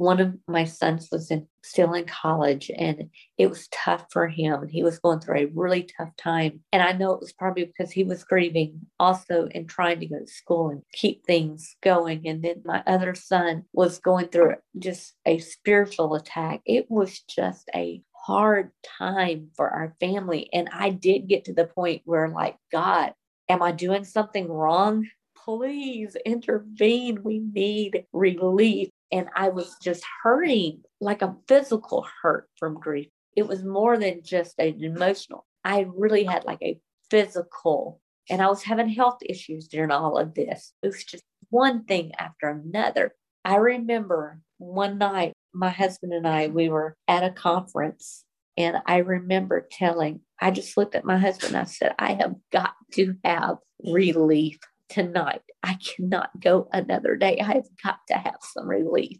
[0.00, 4.66] one of my sons was in, still in college and it was tough for him.
[4.66, 6.60] He was going through a really tough time.
[6.72, 10.18] And I know it was probably because he was grieving also and trying to go
[10.20, 12.26] to school and keep things going.
[12.26, 16.62] And then my other son was going through just a spiritual attack.
[16.64, 20.48] It was just a hard time for our family.
[20.54, 23.12] And I did get to the point where, like, God,
[23.50, 25.08] am I doing something wrong?
[25.36, 27.22] Please intervene.
[27.22, 28.88] We need relief.
[29.12, 33.08] And I was just hurting like a physical hurt from grief.
[33.36, 35.44] It was more than just an emotional.
[35.64, 36.78] I really had like a
[37.10, 40.72] physical, and I was having health issues during all of this.
[40.82, 43.14] It was just one thing after another.
[43.44, 48.24] I remember one night, my husband and I, we were at a conference,
[48.60, 51.56] and I remember telling, I just looked at my husband.
[51.56, 54.58] I said, I have got to have relief
[54.90, 55.40] tonight.
[55.62, 57.38] I cannot go another day.
[57.40, 59.18] I have got to have some relief.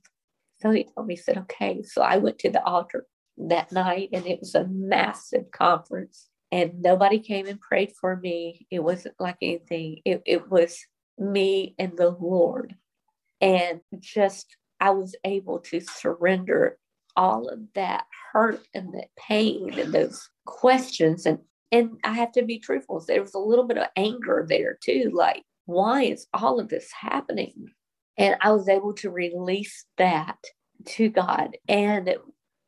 [0.61, 1.83] So he told me, he said, okay.
[1.83, 3.07] So I went to the altar
[3.39, 8.67] that night and it was a massive conference and nobody came and prayed for me.
[8.71, 10.03] It wasn't like anything.
[10.05, 10.85] It, it was
[11.17, 12.75] me and the Lord.
[13.41, 16.77] And just, I was able to surrender
[17.21, 21.27] all of that hurt and that pain and those questions.
[21.27, 21.39] And,
[21.71, 23.05] and I have to be truthful.
[23.07, 25.11] There was a little bit of anger there too.
[25.13, 27.67] Like, why is all of this happening?
[28.17, 30.39] And I was able to release that
[30.87, 31.59] to God.
[31.69, 32.17] And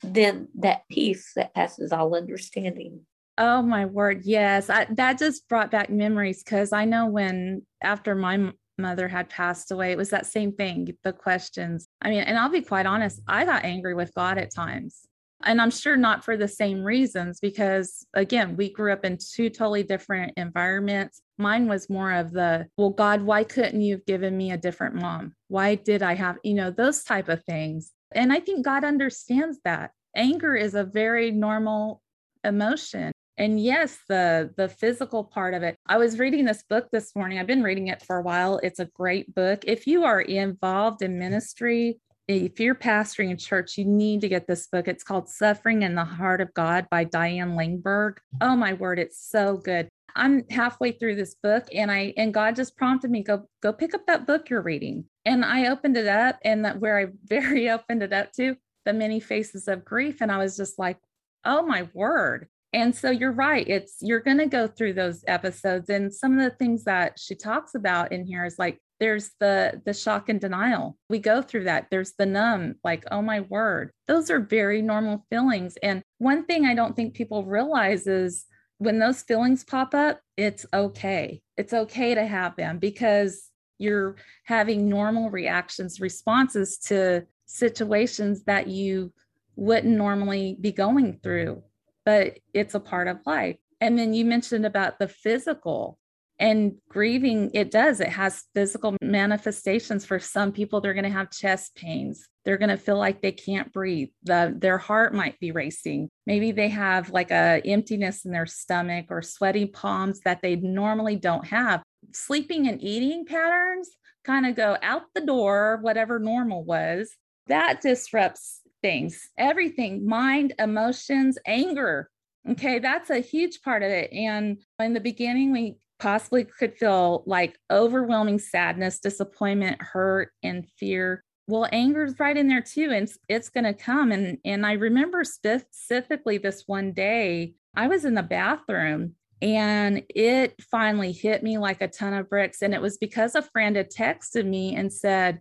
[0.02, 3.00] then that peace that passes all understanding.
[3.38, 4.20] Oh my word.
[4.24, 4.68] Yes.
[4.68, 9.70] I, that just brought back memories because I know when after my mother had passed
[9.70, 11.86] away, it was that same thing, the questions.
[12.00, 15.06] I mean, and I'll be quite honest, I got angry with God at times.
[15.44, 19.50] And I'm sure not for the same reasons, because again, we grew up in two
[19.50, 21.20] totally different environments.
[21.36, 24.94] Mine was more of the, well, God, why couldn't you have given me a different
[24.94, 25.34] mom?
[25.48, 27.90] Why did I have, you know, those type of things.
[28.14, 29.90] And I think God understands that.
[30.14, 32.02] Anger is a very normal
[32.44, 33.12] emotion.
[33.42, 35.76] And yes, the the physical part of it.
[35.88, 37.40] I was reading this book this morning.
[37.40, 38.60] I've been reading it for a while.
[38.62, 39.64] It's a great book.
[39.66, 44.46] If you are involved in ministry, if you're pastoring a church, you need to get
[44.46, 44.86] this book.
[44.86, 48.18] It's called Suffering and the Heart of God by Diane Langberg.
[48.40, 49.88] Oh my word, it's so good.
[50.14, 53.92] I'm halfway through this book and I and God just prompted me go go pick
[53.92, 55.06] up that book you're reading.
[55.24, 58.92] And I opened it up and that where I very opened it up to the
[58.92, 60.98] many faces of grief and I was just like,
[61.44, 63.68] "Oh my word." And so you're right.
[63.68, 67.34] It's you're going to go through those episodes and some of the things that she
[67.34, 70.96] talks about in here is like there's the the shock and denial.
[71.10, 75.26] We go through that there's the numb like oh my word those are very normal
[75.28, 75.76] feelings.
[75.82, 78.46] And one thing i don't think people realize is
[78.78, 81.42] when those feelings pop up it's okay.
[81.56, 89.12] It's okay to have them because you're having normal reactions responses to situations that you
[89.56, 91.62] wouldn't normally be going through
[92.04, 93.56] but it's a part of life.
[93.80, 95.98] And then you mentioned about the physical
[96.38, 100.80] and grieving it does it has physical manifestations for some people.
[100.80, 102.28] They're going to have chest pains.
[102.44, 104.08] They're going to feel like they can't breathe.
[104.24, 106.08] The, their heart might be racing.
[106.26, 111.16] Maybe they have like a emptiness in their stomach or sweaty palms that they normally
[111.16, 111.82] don't have.
[112.12, 113.90] Sleeping and eating patterns
[114.24, 117.14] kind of go out the door whatever normal was.
[117.46, 122.10] That disrupts things everything mind emotions anger
[122.48, 127.22] okay that's a huge part of it and in the beginning we possibly could feel
[127.26, 131.22] like overwhelming sadness, disappointment, hurt, and fear.
[131.46, 134.10] Well, anger is right in there too, and it's, it's going to come.
[134.10, 140.60] And and I remember specifically this one day, I was in the bathroom and it
[140.70, 142.62] finally hit me like a ton of bricks.
[142.62, 145.40] And it was because a friend had texted me and said,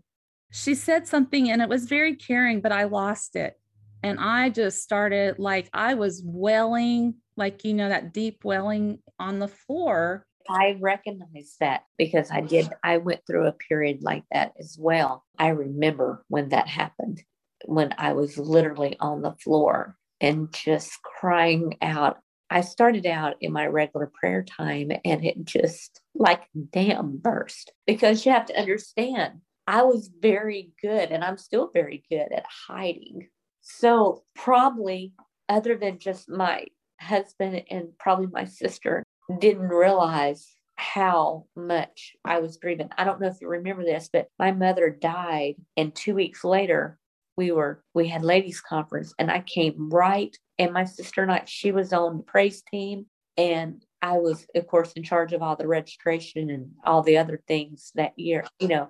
[0.51, 3.57] she said something and it was very caring, but I lost it.
[4.03, 9.39] And I just started like I was welling, like, you know, that deep welling on
[9.39, 10.25] the floor.
[10.49, 15.23] I recognize that because I did, I went through a period like that as well.
[15.37, 17.23] I remember when that happened,
[17.65, 22.17] when I was literally on the floor and just crying out.
[22.49, 28.25] I started out in my regular prayer time and it just like dam burst because
[28.25, 29.39] you have to understand
[29.71, 33.29] I was very good and I'm still very good at hiding.
[33.61, 35.13] So, probably
[35.47, 36.65] other than just my
[36.99, 39.01] husband and probably my sister,
[39.39, 40.45] didn't realize
[40.75, 42.89] how much I was grieving.
[42.97, 46.99] I don't know if you remember this, but my mother died, and two weeks later,
[47.37, 51.43] we were we had ladies conference, and I came right, and my sister and I,
[51.45, 53.05] she was on the praise team,
[53.37, 57.41] and I was, of course, in charge of all the registration and all the other
[57.47, 58.89] things that year, you know,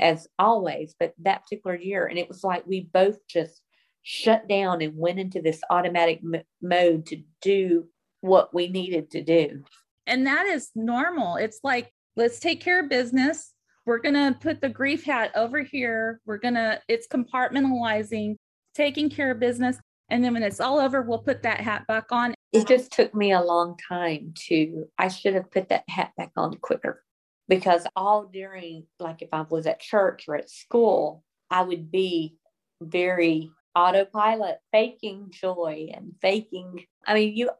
[0.00, 0.94] as always.
[0.98, 3.60] But that particular year, and it was like we both just
[4.02, 7.86] shut down and went into this automatic m- mode to do
[8.20, 9.62] what we needed to do.
[10.06, 11.36] And that is normal.
[11.36, 13.52] It's like, let's take care of business.
[13.86, 16.20] We're going to put the grief hat over here.
[16.26, 18.36] We're going to, it's compartmentalizing,
[18.74, 19.78] taking care of business.
[20.08, 22.34] And then when it's all over, we'll put that hat back on.
[22.52, 26.32] It just took me a long time to, I should have put that hat back
[26.36, 27.01] on quicker
[27.48, 32.36] because all during, like if I was at church or at school, I would be
[32.80, 36.84] very autopilot, faking joy and faking.
[37.06, 37.50] I mean, you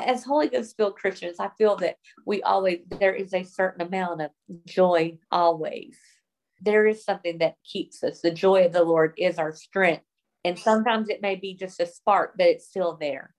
[0.00, 4.22] as Holy Ghost filled Christians, I feel that we always, there is a certain amount
[4.22, 4.30] of
[4.66, 5.98] joy always.
[6.62, 8.20] There is something that keeps us.
[8.20, 10.04] The joy of the Lord is our strength.
[10.44, 13.34] And sometimes it may be just a spark, but it's still there.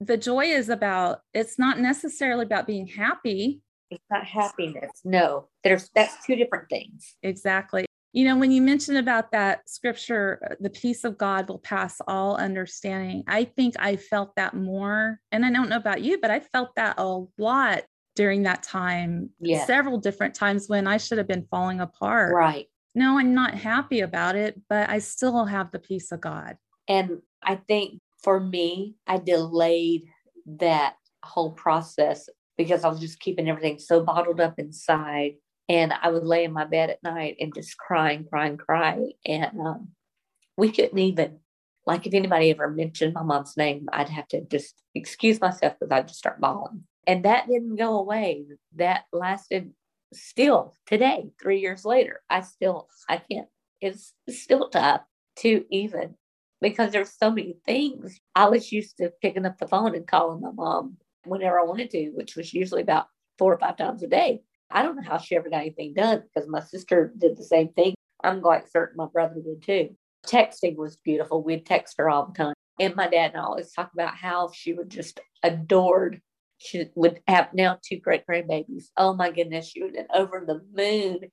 [0.00, 3.60] The joy is about, it's not necessarily about being happy.
[3.90, 4.90] It's not happiness.
[5.04, 7.16] No, there's, that's two different things.
[7.22, 7.86] Exactly.
[8.12, 12.00] You know, when you mentioned about that scripture, uh, the peace of God will pass
[12.08, 15.20] all understanding, I think I felt that more.
[15.30, 17.84] And I don't know about you, but I felt that a lot
[18.14, 19.66] during that time, yes.
[19.66, 22.34] several different times when I should have been falling apart.
[22.34, 22.66] Right.
[22.94, 26.56] No, I'm not happy about it, but I still have the peace of God.
[26.88, 30.04] And I think for me, I delayed
[30.46, 35.34] that whole process because I was just keeping everything so bottled up inside
[35.68, 39.12] and I would lay in my bed at night and just crying, crying, crying.
[39.24, 39.88] And um,
[40.56, 41.40] we couldn't even,
[41.86, 45.92] like, if anybody ever mentioned my mom's name, I'd have to just excuse myself because
[45.92, 46.84] I'd just start bawling.
[47.06, 48.44] And that didn't go away.
[48.76, 49.72] That lasted
[50.12, 52.20] still today, three years later.
[52.30, 53.48] I still, I can't,
[53.80, 55.02] it's still tough
[55.40, 56.14] to even
[56.60, 58.20] because there's so many things.
[58.34, 60.96] I was used to picking up the phone and calling my mom
[61.26, 63.06] whenever I wanted to, which was usually about
[63.38, 64.42] four or five times a day.
[64.70, 67.68] I don't know how she ever got anything done because my sister did the same
[67.68, 67.94] thing.
[68.22, 69.96] I'm quite certain my brother did too.
[70.26, 71.42] Texting was beautiful.
[71.42, 72.54] We'd text her all the time.
[72.80, 76.20] And my dad and I always talk about how she would just adored.
[76.58, 78.86] She would have now two great grandbabies.
[78.96, 81.30] Oh my goodness, she would over the moon.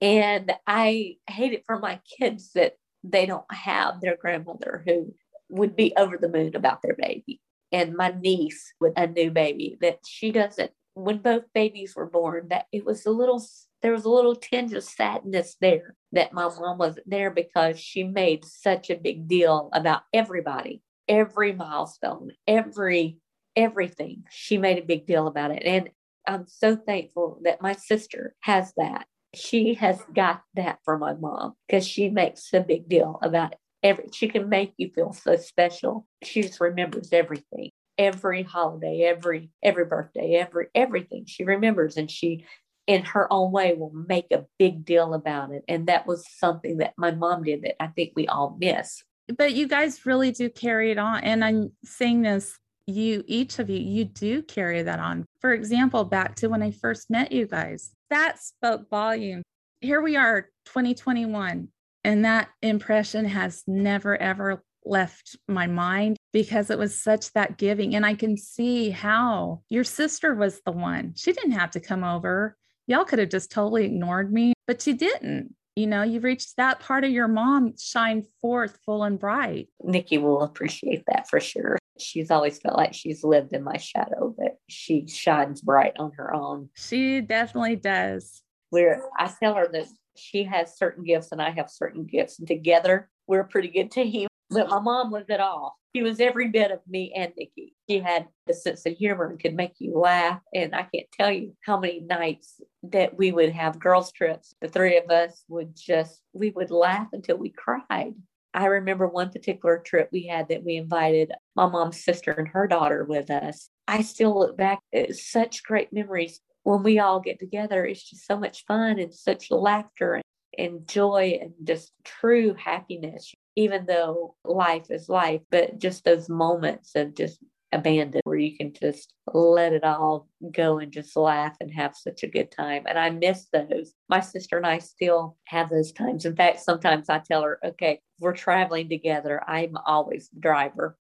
[0.00, 5.14] And I hate it for my kids that they don't have their grandmother who
[5.48, 7.40] would be over the moon about their baby.
[7.74, 12.46] And my niece with a new baby that she doesn't when both babies were born
[12.50, 13.44] that it was a little
[13.82, 18.04] there was a little tinge of sadness there that my mom wasn't there because she
[18.04, 23.18] made such a big deal about everybody every milestone every
[23.56, 24.24] everything.
[24.30, 25.62] She made a big deal about it.
[25.64, 25.90] And
[26.26, 29.06] i'm so thankful that my sister has that.
[29.34, 34.08] She has got that from my mom because she makes a big deal about every,
[34.12, 36.08] she can make you feel so special.
[36.24, 42.44] She just remembers everything every holiday, every every birthday, every everything she remembers, and she,
[42.86, 45.64] in her own way, will make a big deal about it.
[45.68, 49.02] And that was something that my mom did that I think we all miss.
[49.38, 52.58] But you guys really do carry it on, and I'm saying this.
[52.86, 55.24] You, each of you, you do carry that on.
[55.40, 59.42] For example, back to when I first met you guys, that spoke volume.
[59.80, 61.68] Here we are, 2021,
[62.04, 67.94] and that impression has never, ever left my mind because it was such that giving.
[67.94, 71.14] And I can see how your sister was the one.
[71.16, 72.56] She didn't have to come over.
[72.86, 75.54] Y'all could have just totally ignored me, but she didn't.
[75.74, 79.68] You know, you reached that part of your mom shine forth full and bright.
[79.82, 81.78] Nikki will appreciate that for sure.
[81.98, 86.32] She's always felt like she's lived in my shadow, but she shines bright on her
[86.34, 86.68] own.
[86.74, 88.42] She definitely does.
[88.70, 89.86] We're I tell her that
[90.16, 93.90] she has certain gifts and I have certain gifts, and together we're a pretty good
[93.90, 94.28] team.
[94.50, 95.78] But my mom was it all.
[95.94, 97.74] She was every bit of me and Nikki.
[97.88, 100.40] She had the sense of humor and could make you laugh.
[100.52, 104.54] And I can't tell you how many nights that we would have girls' trips.
[104.60, 108.14] The three of us would just, we would laugh until we cried.
[108.52, 112.68] I remember one particular trip we had that we invited my mom's sister and her
[112.68, 113.68] daughter with us.
[113.88, 116.40] I still look back at such great memories.
[116.64, 120.20] When we all get together, it's just so much fun and such laughter
[120.58, 126.92] and joy and just true happiness even though life is life, but just those moments
[126.94, 127.38] of just
[127.72, 132.22] abandon where you can just let it all go and just laugh and have such
[132.22, 132.84] a good time.
[132.86, 133.92] And I miss those.
[134.08, 136.24] My sister and I still have those times.
[136.24, 139.42] In fact, sometimes I tell her, okay, we're traveling together.
[139.48, 140.96] I'm always the driver.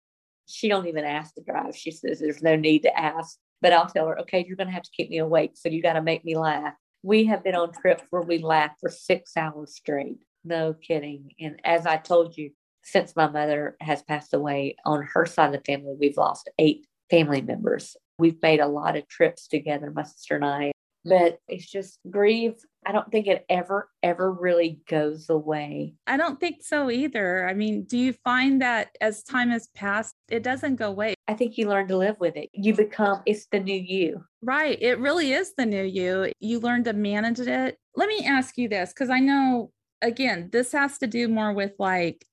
[0.47, 1.75] She don't even ask to drive.
[1.75, 3.37] She says there's no need to ask.
[3.63, 5.53] But I'll tell her, okay, you're going to have to keep me awake.
[5.55, 6.73] So you got to make me laugh.
[7.01, 10.19] We have been on trips where we laughed for six hours straight.
[10.43, 11.31] No kidding.
[11.39, 12.51] And as I told you,
[12.83, 16.85] since my mother has passed away, on her side of the family, we've lost eight
[17.09, 17.95] family members.
[18.19, 20.73] We've made a lot of trips together, my sister and I,
[21.05, 22.55] but it's just grief.
[22.85, 25.95] I don't think it ever, ever really goes away.
[26.07, 27.47] I don't think so either.
[27.47, 31.15] I mean, do you find that as time has passed, it doesn't go away?
[31.27, 32.49] I think you learn to live with it.
[32.53, 34.23] You become, it's the new you.
[34.41, 34.77] Right.
[34.81, 36.31] It really is the new you.
[36.39, 37.77] You learn to manage it.
[37.95, 39.71] Let me ask you this because I know
[40.03, 42.25] again, this has to do more with like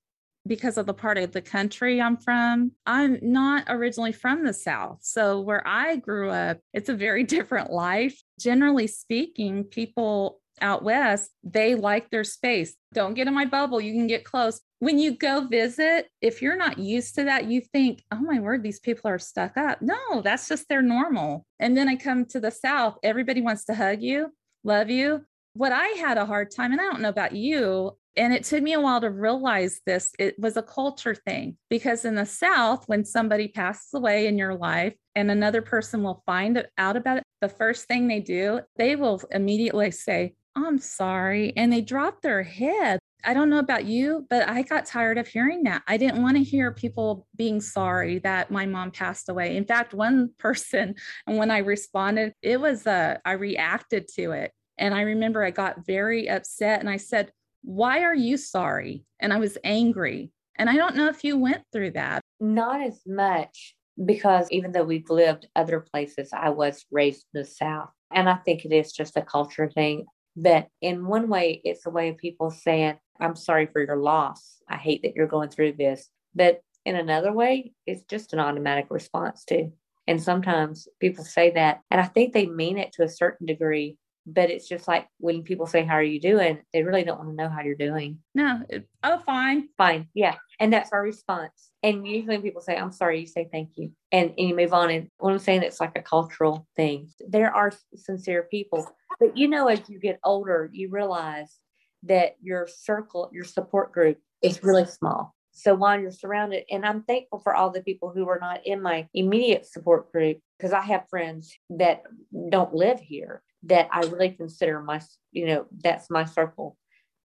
[0.47, 2.71] because of the part of the country I'm from.
[2.85, 4.99] I'm not originally from the South.
[5.01, 8.21] So, where I grew up, it's a very different life.
[8.39, 12.75] Generally speaking, people out west, they like their space.
[12.93, 13.81] Don't get in my bubble.
[13.81, 14.61] You can get close.
[14.79, 18.63] When you go visit, if you're not used to that, you think, oh my word,
[18.63, 19.81] these people are stuck up.
[19.81, 21.45] No, that's just their normal.
[21.59, 24.33] And then I come to the South, everybody wants to hug you,
[24.63, 28.33] love you what I had a hard time, and I don't know about you, and
[28.33, 32.15] it took me a while to realize this, it was a culture thing because in
[32.15, 36.97] the South, when somebody passes away in your life and another person will find out
[36.97, 41.53] about it, the first thing they do, they will immediately say, I'm sorry.
[41.55, 42.99] And they dropped their head.
[43.23, 45.83] I don't know about you, but I got tired of hearing that.
[45.87, 49.55] I didn't want to hear people being sorry that my mom passed away.
[49.55, 50.95] In fact, one person,
[51.27, 55.51] and when I responded, it was, uh, I reacted to it and I remember I
[55.51, 57.31] got very upset and I said,
[57.61, 59.05] Why are you sorry?
[59.19, 60.31] And I was angry.
[60.57, 62.21] And I don't know if you went through that.
[62.39, 67.45] Not as much because even though we've lived other places, I was raised in the
[67.45, 67.91] South.
[68.11, 70.05] And I think it is just a culture thing.
[70.35, 74.57] But in one way, it's a way of people saying, I'm sorry for your loss.
[74.67, 76.09] I hate that you're going through this.
[76.33, 79.73] But in another way, it's just an automatic response too.
[80.07, 83.97] And sometimes people say that, and I think they mean it to a certain degree,
[84.25, 87.29] but it's just like when people say how are you doing they really don't want
[87.29, 88.61] to know how you're doing no
[89.03, 93.27] oh fine fine yeah and that's our response and usually people say i'm sorry you
[93.27, 96.01] say thank you and, and you move on and what i'm saying it's like a
[96.01, 98.87] cultural thing there are sincere people
[99.19, 101.57] but you know as you get older you realize
[102.03, 107.03] that your circle your support group is really small so while you're surrounded, and I'm
[107.03, 110.81] thankful for all the people who are not in my immediate support group because I
[110.81, 112.03] have friends that
[112.49, 115.01] don't live here that I really consider my,
[115.31, 116.77] you know, that's my circle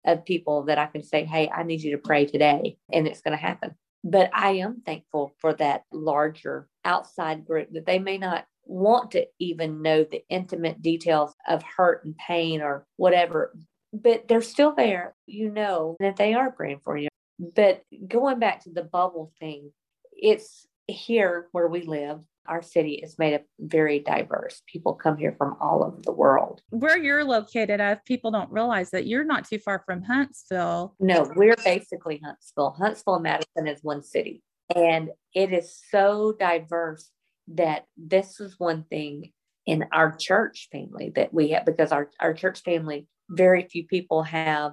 [0.07, 3.21] of people that I can say, hey, I need you to pray today, and it's
[3.21, 3.75] going to happen.
[4.05, 9.27] But I am thankful for that larger outside group that they may not want to
[9.39, 13.57] even know the intimate details of hurt and pain or whatever,
[13.93, 15.15] but they're still there.
[15.27, 17.09] You know that they are praying for you.
[17.39, 19.73] But going back to the bubble thing,
[20.13, 24.63] it's here where we live our city is made up very diverse.
[24.67, 26.61] People come here from all over the world.
[26.71, 30.95] Where you're located, if people don't realize that you're not too far from Huntsville.
[31.01, 32.77] No, we're basically Huntsville.
[32.79, 34.43] Huntsville and Madison is one city.
[34.75, 37.11] And it is so diverse
[37.49, 39.33] that this is one thing
[39.67, 44.23] in our church family that we have because our, our church family, very few people
[44.23, 44.73] have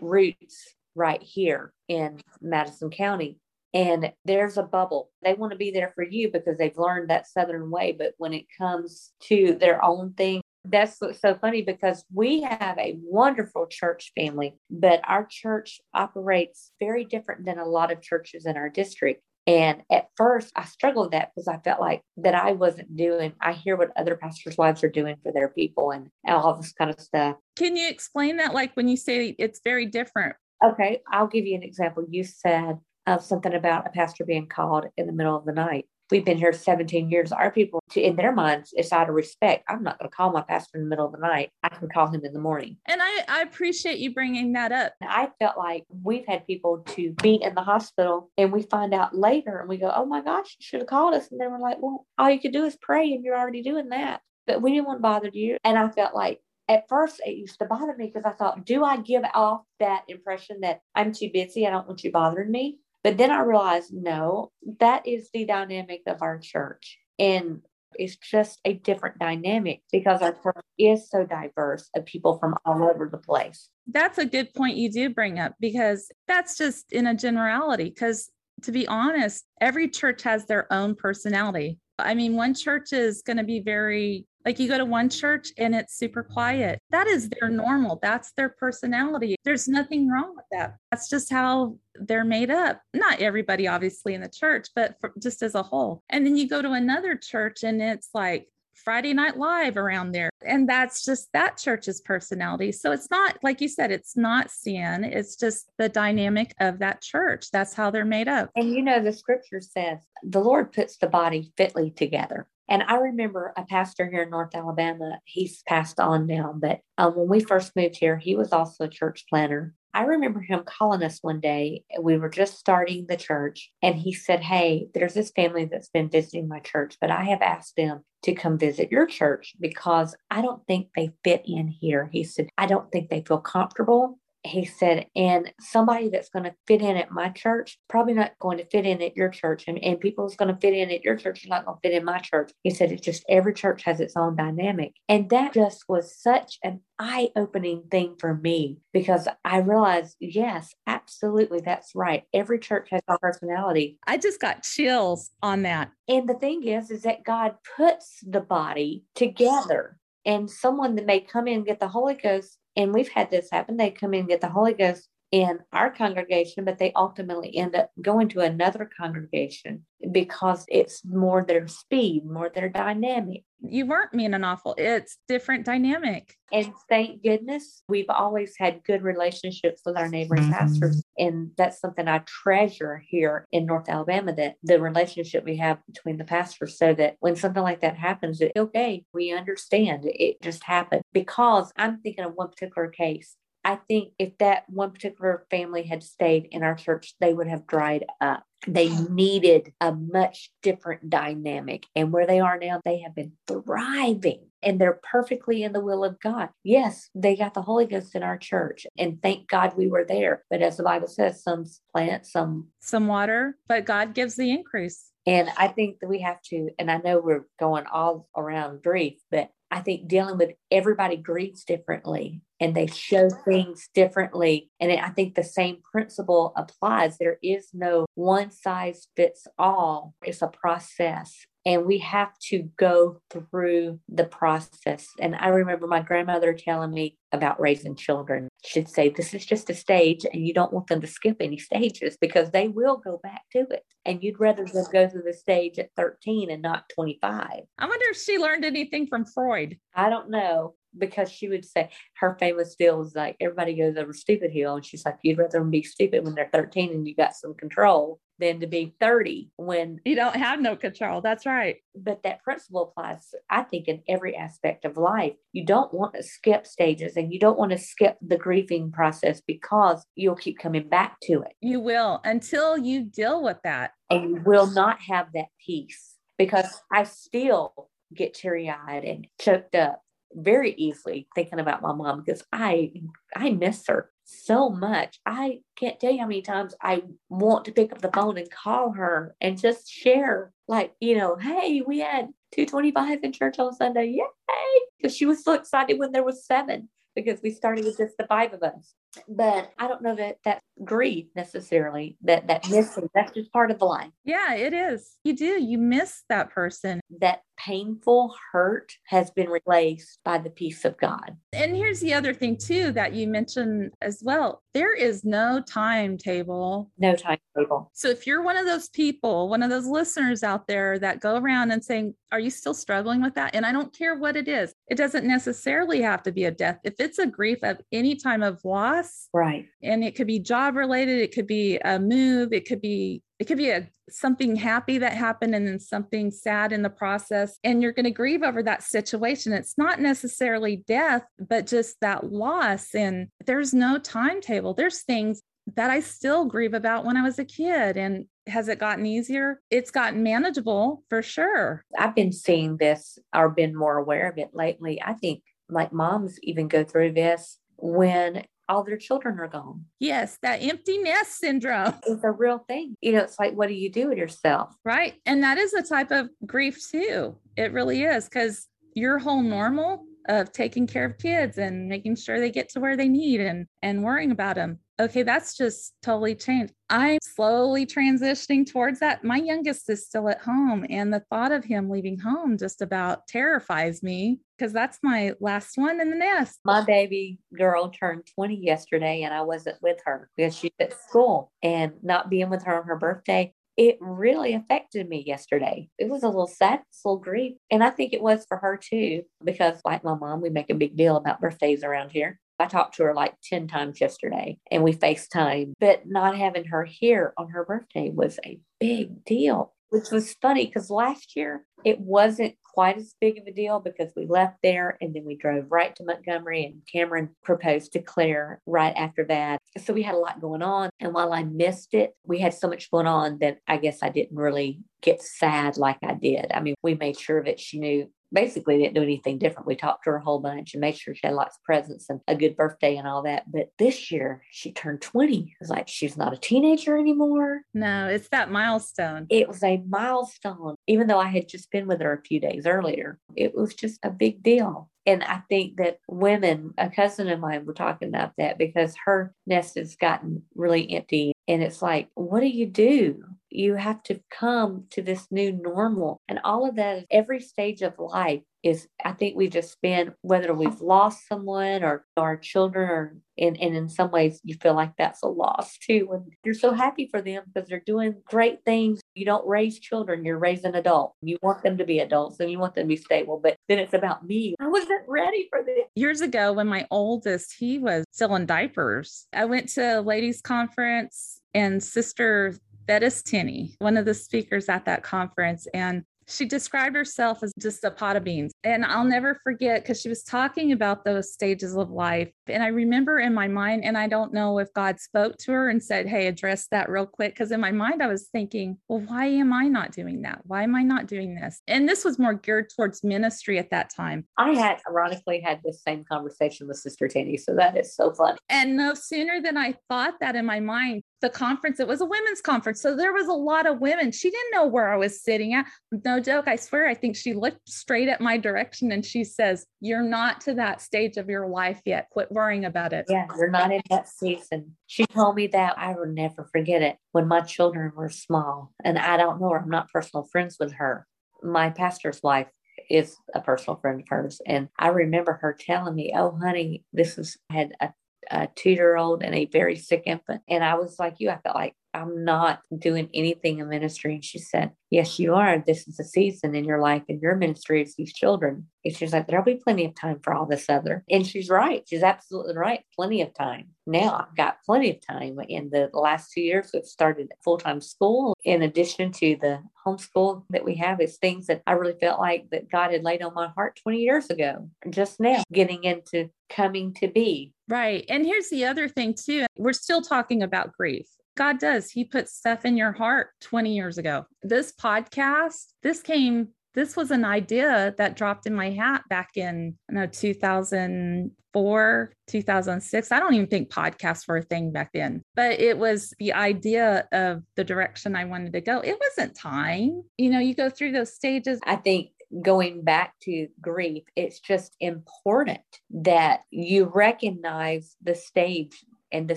[0.00, 3.38] roots right here in Madison County.
[3.74, 5.10] And there's a bubble.
[5.22, 7.92] They want to be there for you because they've learned that Southern way.
[7.92, 12.96] But when it comes to their own thing, that's so funny because we have a
[13.02, 18.56] wonderful church family, but our church operates very different than a lot of churches in
[18.56, 19.22] our district.
[19.48, 23.32] And at first, I struggled with that because I felt like that I wasn't doing.
[23.40, 26.92] I hear what other pastors' wives are doing for their people and all this kind
[26.92, 27.36] of stuff.
[27.56, 28.54] Can you explain that?
[28.54, 30.36] Like when you say it's very different.
[30.64, 32.04] Okay, I'll give you an example.
[32.08, 35.86] You said uh, something about a pastor being called in the middle of the night.
[36.10, 37.32] We've been here 17 years.
[37.32, 39.64] Our people, in their minds, it's out of respect.
[39.66, 41.48] I'm not going to call my pastor in the middle of the night.
[41.62, 42.76] I can call him in the morning.
[42.86, 44.92] And I, I appreciate you bringing that up.
[45.00, 49.16] I felt like we've had people to be in the hospital and we find out
[49.16, 51.28] later and we go, oh my gosh, you should have called us.
[51.30, 53.88] And then we're like, well, all you could do is pray and you're already doing
[53.88, 54.20] that.
[54.46, 55.56] But we didn't want to bother you.
[55.64, 58.84] And I felt like at first it used to bother me because I thought, do
[58.84, 61.66] I give off that impression that I'm too busy?
[61.66, 62.78] I don't want you bothering me.
[63.04, 66.98] But then I realized, no, that is the dynamic of our church.
[67.18, 67.62] And
[67.94, 72.84] it's just a different dynamic because our church is so diverse of people from all
[72.84, 73.68] over the place.
[73.86, 77.84] That's a good point you do bring up because that's just in a generality.
[77.84, 78.30] Because
[78.62, 81.78] to be honest, every church has their own personality.
[81.98, 85.48] I mean, one church is going to be very like you go to one church
[85.58, 86.78] and it's super quiet.
[86.90, 87.98] That is their normal.
[88.02, 89.36] That's their personality.
[89.44, 90.76] There's nothing wrong with that.
[90.90, 92.80] That's just how they're made up.
[92.94, 96.02] Not everybody, obviously, in the church, but for, just as a whole.
[96.08, 100.30] And then you go to another church and it's like Friday Night Live around there.
[100.44, 102.72] And that's just that church's personality.
[102.72, 105.04] So it's not, like you said, it's not sin.
[105.04, 107.50] It's just the dynamic of that church.
[107.50, 108.50] That's how they're made up.
[108.56, 112.48] And you know, the scripture says the Lord puts the body fitly together.
[112.68, 117.14] And I remember a pastor here in North Alabama, he's passed on now, but um,
[117.14, 119.74] when we first moved here, he was also a church planter.
[119.94, 121.84] I remember him calling us one day.
[122.00, 126.08] We were just starting the church, and he said, Hey, there's this family that's been
[126.08, 130.40] visiting my church, but I have asked them to come visit your church because I
[130.40, 132.08] don't think they fit in here.
[132.12, 136.54] He said, I don't think they feel comfortable he said, and somebody that's going to
[136.66, 139.64] fit in at my church, probably not going to fit in at your church.
[139.68, 141.88] And, and people that's going to fit in at your church are not going to
[141.88, 142.50] fit in my church.
[142.62, 144.94] He said, it's just every church has its own dynamic.
[145.08, 150.74] And that just was such an eye opening thing for me because I realized, yes,
[150.86, 152.24] absolutely, that's right.
[152.34, 153.98] Every church has a personality.
[154.06, 155.92] I just got chills on that.
[156.08, 159.98] And the thing is, is that God puts the body together.
[160.24, 163.50] And someone that may come in and get the Holy Ghost and we've had this
[163.50, 163.76] happen.
[163.76, 167.74] They come in and get the Holy Ghost in our congregation, but they ultimately end
[167.74, 173.42] up going to another congregation because it's more their speed, more their dynamic.
[173.64, 174.74] You weren't mean and awful.
[174.76, 176.34] It's different dynamic.
[176.52, 180.52] And thank goodness we've always had good relationships with our neighboring mm-hmm.
[180.52, 181.02] pastors.
[181.16, 186.18] And that's something I treasure here in North Alabama that the relationship we have between
[186.18, 190.64] the pastors so that when something like that happens, it's okay, we understand it just
[190.64, 191.02] happened.
[191.12, 196.02] Because I'm thinking of one particular case I think if that one particular family had
[196.02, 198.44] stayed in our church, they would have dried up.
[198.66, 201.86] They needed a much different dynamic.
[201.96, 206.04] And where they are now, they have been thriving and they're perfectly in the will
[206.04, 206.50] of God.
[206.62, 210.44] Yes, they got the Holy Ghost in our church, and thank God we were there.
[210.50, 215.08] But as the Bible says, some plant, some some water, but God gives the increase.
[215.26, 219.18] And I think that we have to, and I know we're going all around grief,
[219.30, 224.70] but I think dealing with everybody grieves differently and they show things differently.
[224.78, 227.16] And I think the same principle applies.
[227.16, 233.20] There is no one size fits all, it's a process and we have to go
[233.30, 235.08] through the process.
[235.20, 238.48] And I remember my grandmother telling me about raising children.
[238.64, 241.58] She'd say, This is just a stage, and you don't want them to skip any
[241.58, 243.84] stages because they will go back to it.
[244.04, 247.60] And you'd rather them go through the stage at 13 and not 25.
[247.78, 249.78] I wonder if she learned anything from Freud.
[249.94, 254.12] I don't know because she would say her famous deal was like everybody goes over
[254.12, 257.14] stupid hill and she's like you'd rather them be stupid when they're 13 and you
[257.14, 261.76] got some control than to be 30 when you don't have no control that's right.
[261.94, 265.34] But that principle applies i think in every aspect of life.
[265.52, 269.40] You don't want to skip stages and you don't want to skip the grieving process
[269.46, 271.52] because you'll keep coming back to it.
[271.60, 273.92] You will until you deal with that.
[274.10, 279.74] And you will not have that peace because I still get teary eyed and choked
[279.74, 280.02] up
[280.34, 282.92] very easily thinking about my mom because I
[283.34, 285.20] I miss her so much.
[285.26, 288.50] I can't tell you how many times I want to pick up the phone and
[288.50, 293.74] call her and just share, like, you know, hey, we had 225 in church on
[293.74, 294.06] Sunday.
[294.06, 294.80] Yay!
[294.96, 298.26] Because she was so excited when there was seven because we started with just the
[298.26, 298.94] five of us.
[299.28, 303.78] But I don't know that that grief necessarily, that that missing, that's just part of
[303.78, 304.10] the life.
[304.24, 305.18] Yeah, it is.
[305.24, 305.62] You do.
[305.62, 307.00] You miss that person.
[307.20, 311.36] That painful hurt has been replaced by the peace of God.
[311.52, 316.90] And here's the other thing, too, that you mentioned as well there is no timetable.
[316.98, 317.90] No timetable.
[317.92, 321.36] So if you're one of those people, one of those listeners out there that go
[321.36, 323.54] around and saying, Are you still struggling with that?
[323.54, 326.78] And I don't care what it is, it doesn't necessarily have to be a death.
[326.84, 329.01] If it's a grief of any time of loss,
[329.32, 329.66] right.
[329.82, 333.46] And it could be job related, it could be a move, it could be it
[333.46, 337.82] could be a something happy that happened and then something sad in the process and
[337.82, 342.94] you're going to grieve over that situation it's not necessarily death but just that loss
[342.94, 345.40] and there's no timetable there's things
[345.76, 349.60] that I still grieve about when I was a kid and has it gotten easier?
[349.70, 351.84] It's gotten manageable for sure.
[351.96, 355.00] I've been seeing this or been more aware of it lately.
[355.02, 359.84] I think like moms even go through this when all their children are gone.
[360.00, 362.96] Yes, that empty nest syndrome is a real thing.
[363.02, 364.74] You know, it's like, what do you do with yourself?
[364.84, 365.14] Right.
[365.26, 367.36] And that is a type of grief too.
[367.56, 372.38] It really is because your whole normal of taking care of kids and making sure
[372.38, 376.34] they get to where they need and and worrying about them okay, that's just totally
[376.34, 376.72] changed.
[376.88, 379.24] I'm slowly transitioning towards that.
[379.24, 383.26] My youngest is still at home, and the thought of him leaving home just about
[383.26, 386.60] terrifies me because that's my last one in the nest.
[386.64, 391.50] My baby girl turned 20 yesterday, and I wasn't with her because she's at school
[391.62, 393.52] and not being with her on her birthday.
[393.82, 395.88] It really affected me yesterday.
[395.98, 397.54] It was a little sad, a little grief.
[397.68, 400.74] And I think it was for her too, because like my mom, we make a
[400.76, 402.38] big deal about birthdays around here.
[402.60, 406.84] I talked to her like 10 times yesterday and we FaceTime, but not having her
[406.84, 412.00] here on her birthday was a big deal, which was funny because last year it
[412.00, 415.66] wasn't quite as big of a deal because we left there and then we drove
[415.70, 419.58] right to Montgomery and Cameron proposed to Claire right after that.
[419.76, 420.88] So we had a lot going on.
[420.98, 424.08] And while I missed it, we had so much going on that I guess I
[424.08, 426.46] didn't really get sad like I did.
[426.54, 429.66] I mean, we made sure that she knew basically didn't do anything different.
[429.66, 432.08] We talked to her a whole bunch and made sure she had lots of presents
[432.08, 433.50] and a good birthday and all that.
[433.50, 435.38] But this year she turned 20.
[435.38, 437.62] It was like she's not a teenager anymore.
[437.74, 439.26] No, it's that milestone.
[439.30, 440.76] It was a milestone.
[440.86, 443.98] Even though I had just been with her a few days earlier, it was just
[444.02, 444.88] a big deal.
[445.04, 449.34] And I think that women, a cousin of mine, were talking about that because her
[449.46, 451.32] nest has gotten really empty.
[451.48, 453.24] And it's like, what do you do?
[453.54, 456.20] You have to come to this new normal.
[456.28, 460.54] And all of that, every stage of life is, I think we just spend, whether
[460.54, 464.92] we've lost someone or our children or and, and in some ways you feel like
[464.96, 466.06] that's a loss too.
[466.08, 469.00] When you're so happy for them because they're doing great things.
[469.14, 472.58] You don't raise children you're raising adults you want them to be adults and you
[472.58, 474.54] want them to be stable but then it's about me.
[474.60, 475.84] I wasn't ready for this.
[475.94, 479.26] Years ago when my oldest he was still in diapers.
[479.32, 482.54] I went to a ladies conference and sister
[482.86, 485.66] Bettis Tinney, one of the speakers at that conference.
[485.74, 488.52] And she described herself as just a pot of beans.
[488.64, 492.30] And I'll never forget because she was talking about those stages of life.
[492.48, 495.68] And I remember in my mind, and I don't know if God spoke to her
[495.68, 497.34] and said, Hey, address that real quick.
[497.34, 500.40] Because in my mind, I was thinking, Well, why am I not doing that?
[500.44, 501.60] Why am I not doing this?
[501.66, 504.26] And this was more geared towards ministry at that time.
[504.38, 507.36] I had ironically had this same conversation with Sister Tinney.
[507.36, 508.38] So that is so funny.
[508.48, 512.04] And no sooner than I thought that in my mind, the conference, it was a
[512.04, 512.82] women's conference.
[512.82, 514.12] So there was a lot of women.
[514.12, 515.66] She didn't know where I was sitting at.
[516.04, 516.48] No joke.
[516.48, 520.42] I swear, I think she looked straight at my direction and she says, You're not
[520.42, 522.08] to that stage of your life yet.
[522.10, 523.06] Quit worrying about it.
[523.08, 524.76] Yeah, you're not in that season.
[524.86, 528.72] She told me that I will never forget it when my children were small.
[528.84, 531.06] And I don't know her, I'm not personal friends with her.
[531.42, 532.48] My pastor's wife
[532.90, 534.40] is a personal friend of hers.
[534.46, 537.92] And I remember her telling me, Oh, honey, this is, I had a
[538.30, 540.42] a two year old and a very sick infant.
[540.48, 544.14] And I was like you, I felt like I'm not doing anything in ministry.
[544.14, 545.62] And she said, Yes, you are.
[545.66, 548.66] This is a season in your life and your ministry is these children.
[548.84, 551.04] And she's like, There'll be plenty of time for all this other.
[551.10, 551.82] And she's right.
[551.88, 552.80] She's absolutely right.
[552.94, 553.68] Plenty of time.
[553.86, 555.38] Now I've got plenty of time.
[555.48, 558.36] In the last two years, we've started full time school.
[558.44, 562.48] In addition to the homeschool that we have, is things that I really felt like
[562.50, 564.68] that God had laid on my heart 20 years ago.
[564.90, 567.52] Just now getting into coming to be.
[567.68, 568.04] Right.
[568.08, 569.46] And here's the other thing, too.
[569.56, 571.06] We're still talking about grief.
[571.36, 571.90] God does.
[571.90, 574.26] He put stuff in your heart 20 years ago.
[574.42, 579.76] This podcast, this came this was an idea that dropped in my hat back in
[579.90, 583.12] I know 2004, 2006.
[583.12, 587.06] I don't even think podcasts were a thing back then, but it was the idea
[587.12, 588.80] of the direction I wanted to go.
[588.80, 590.02] It wasn't time.
[590.16, 591.60] You know, you go through those stages.
[591.66, 592.10] I think
[592.40, 595.60] going back to grief, it's just important
[595.90, 599.36] that you recognize the stage and the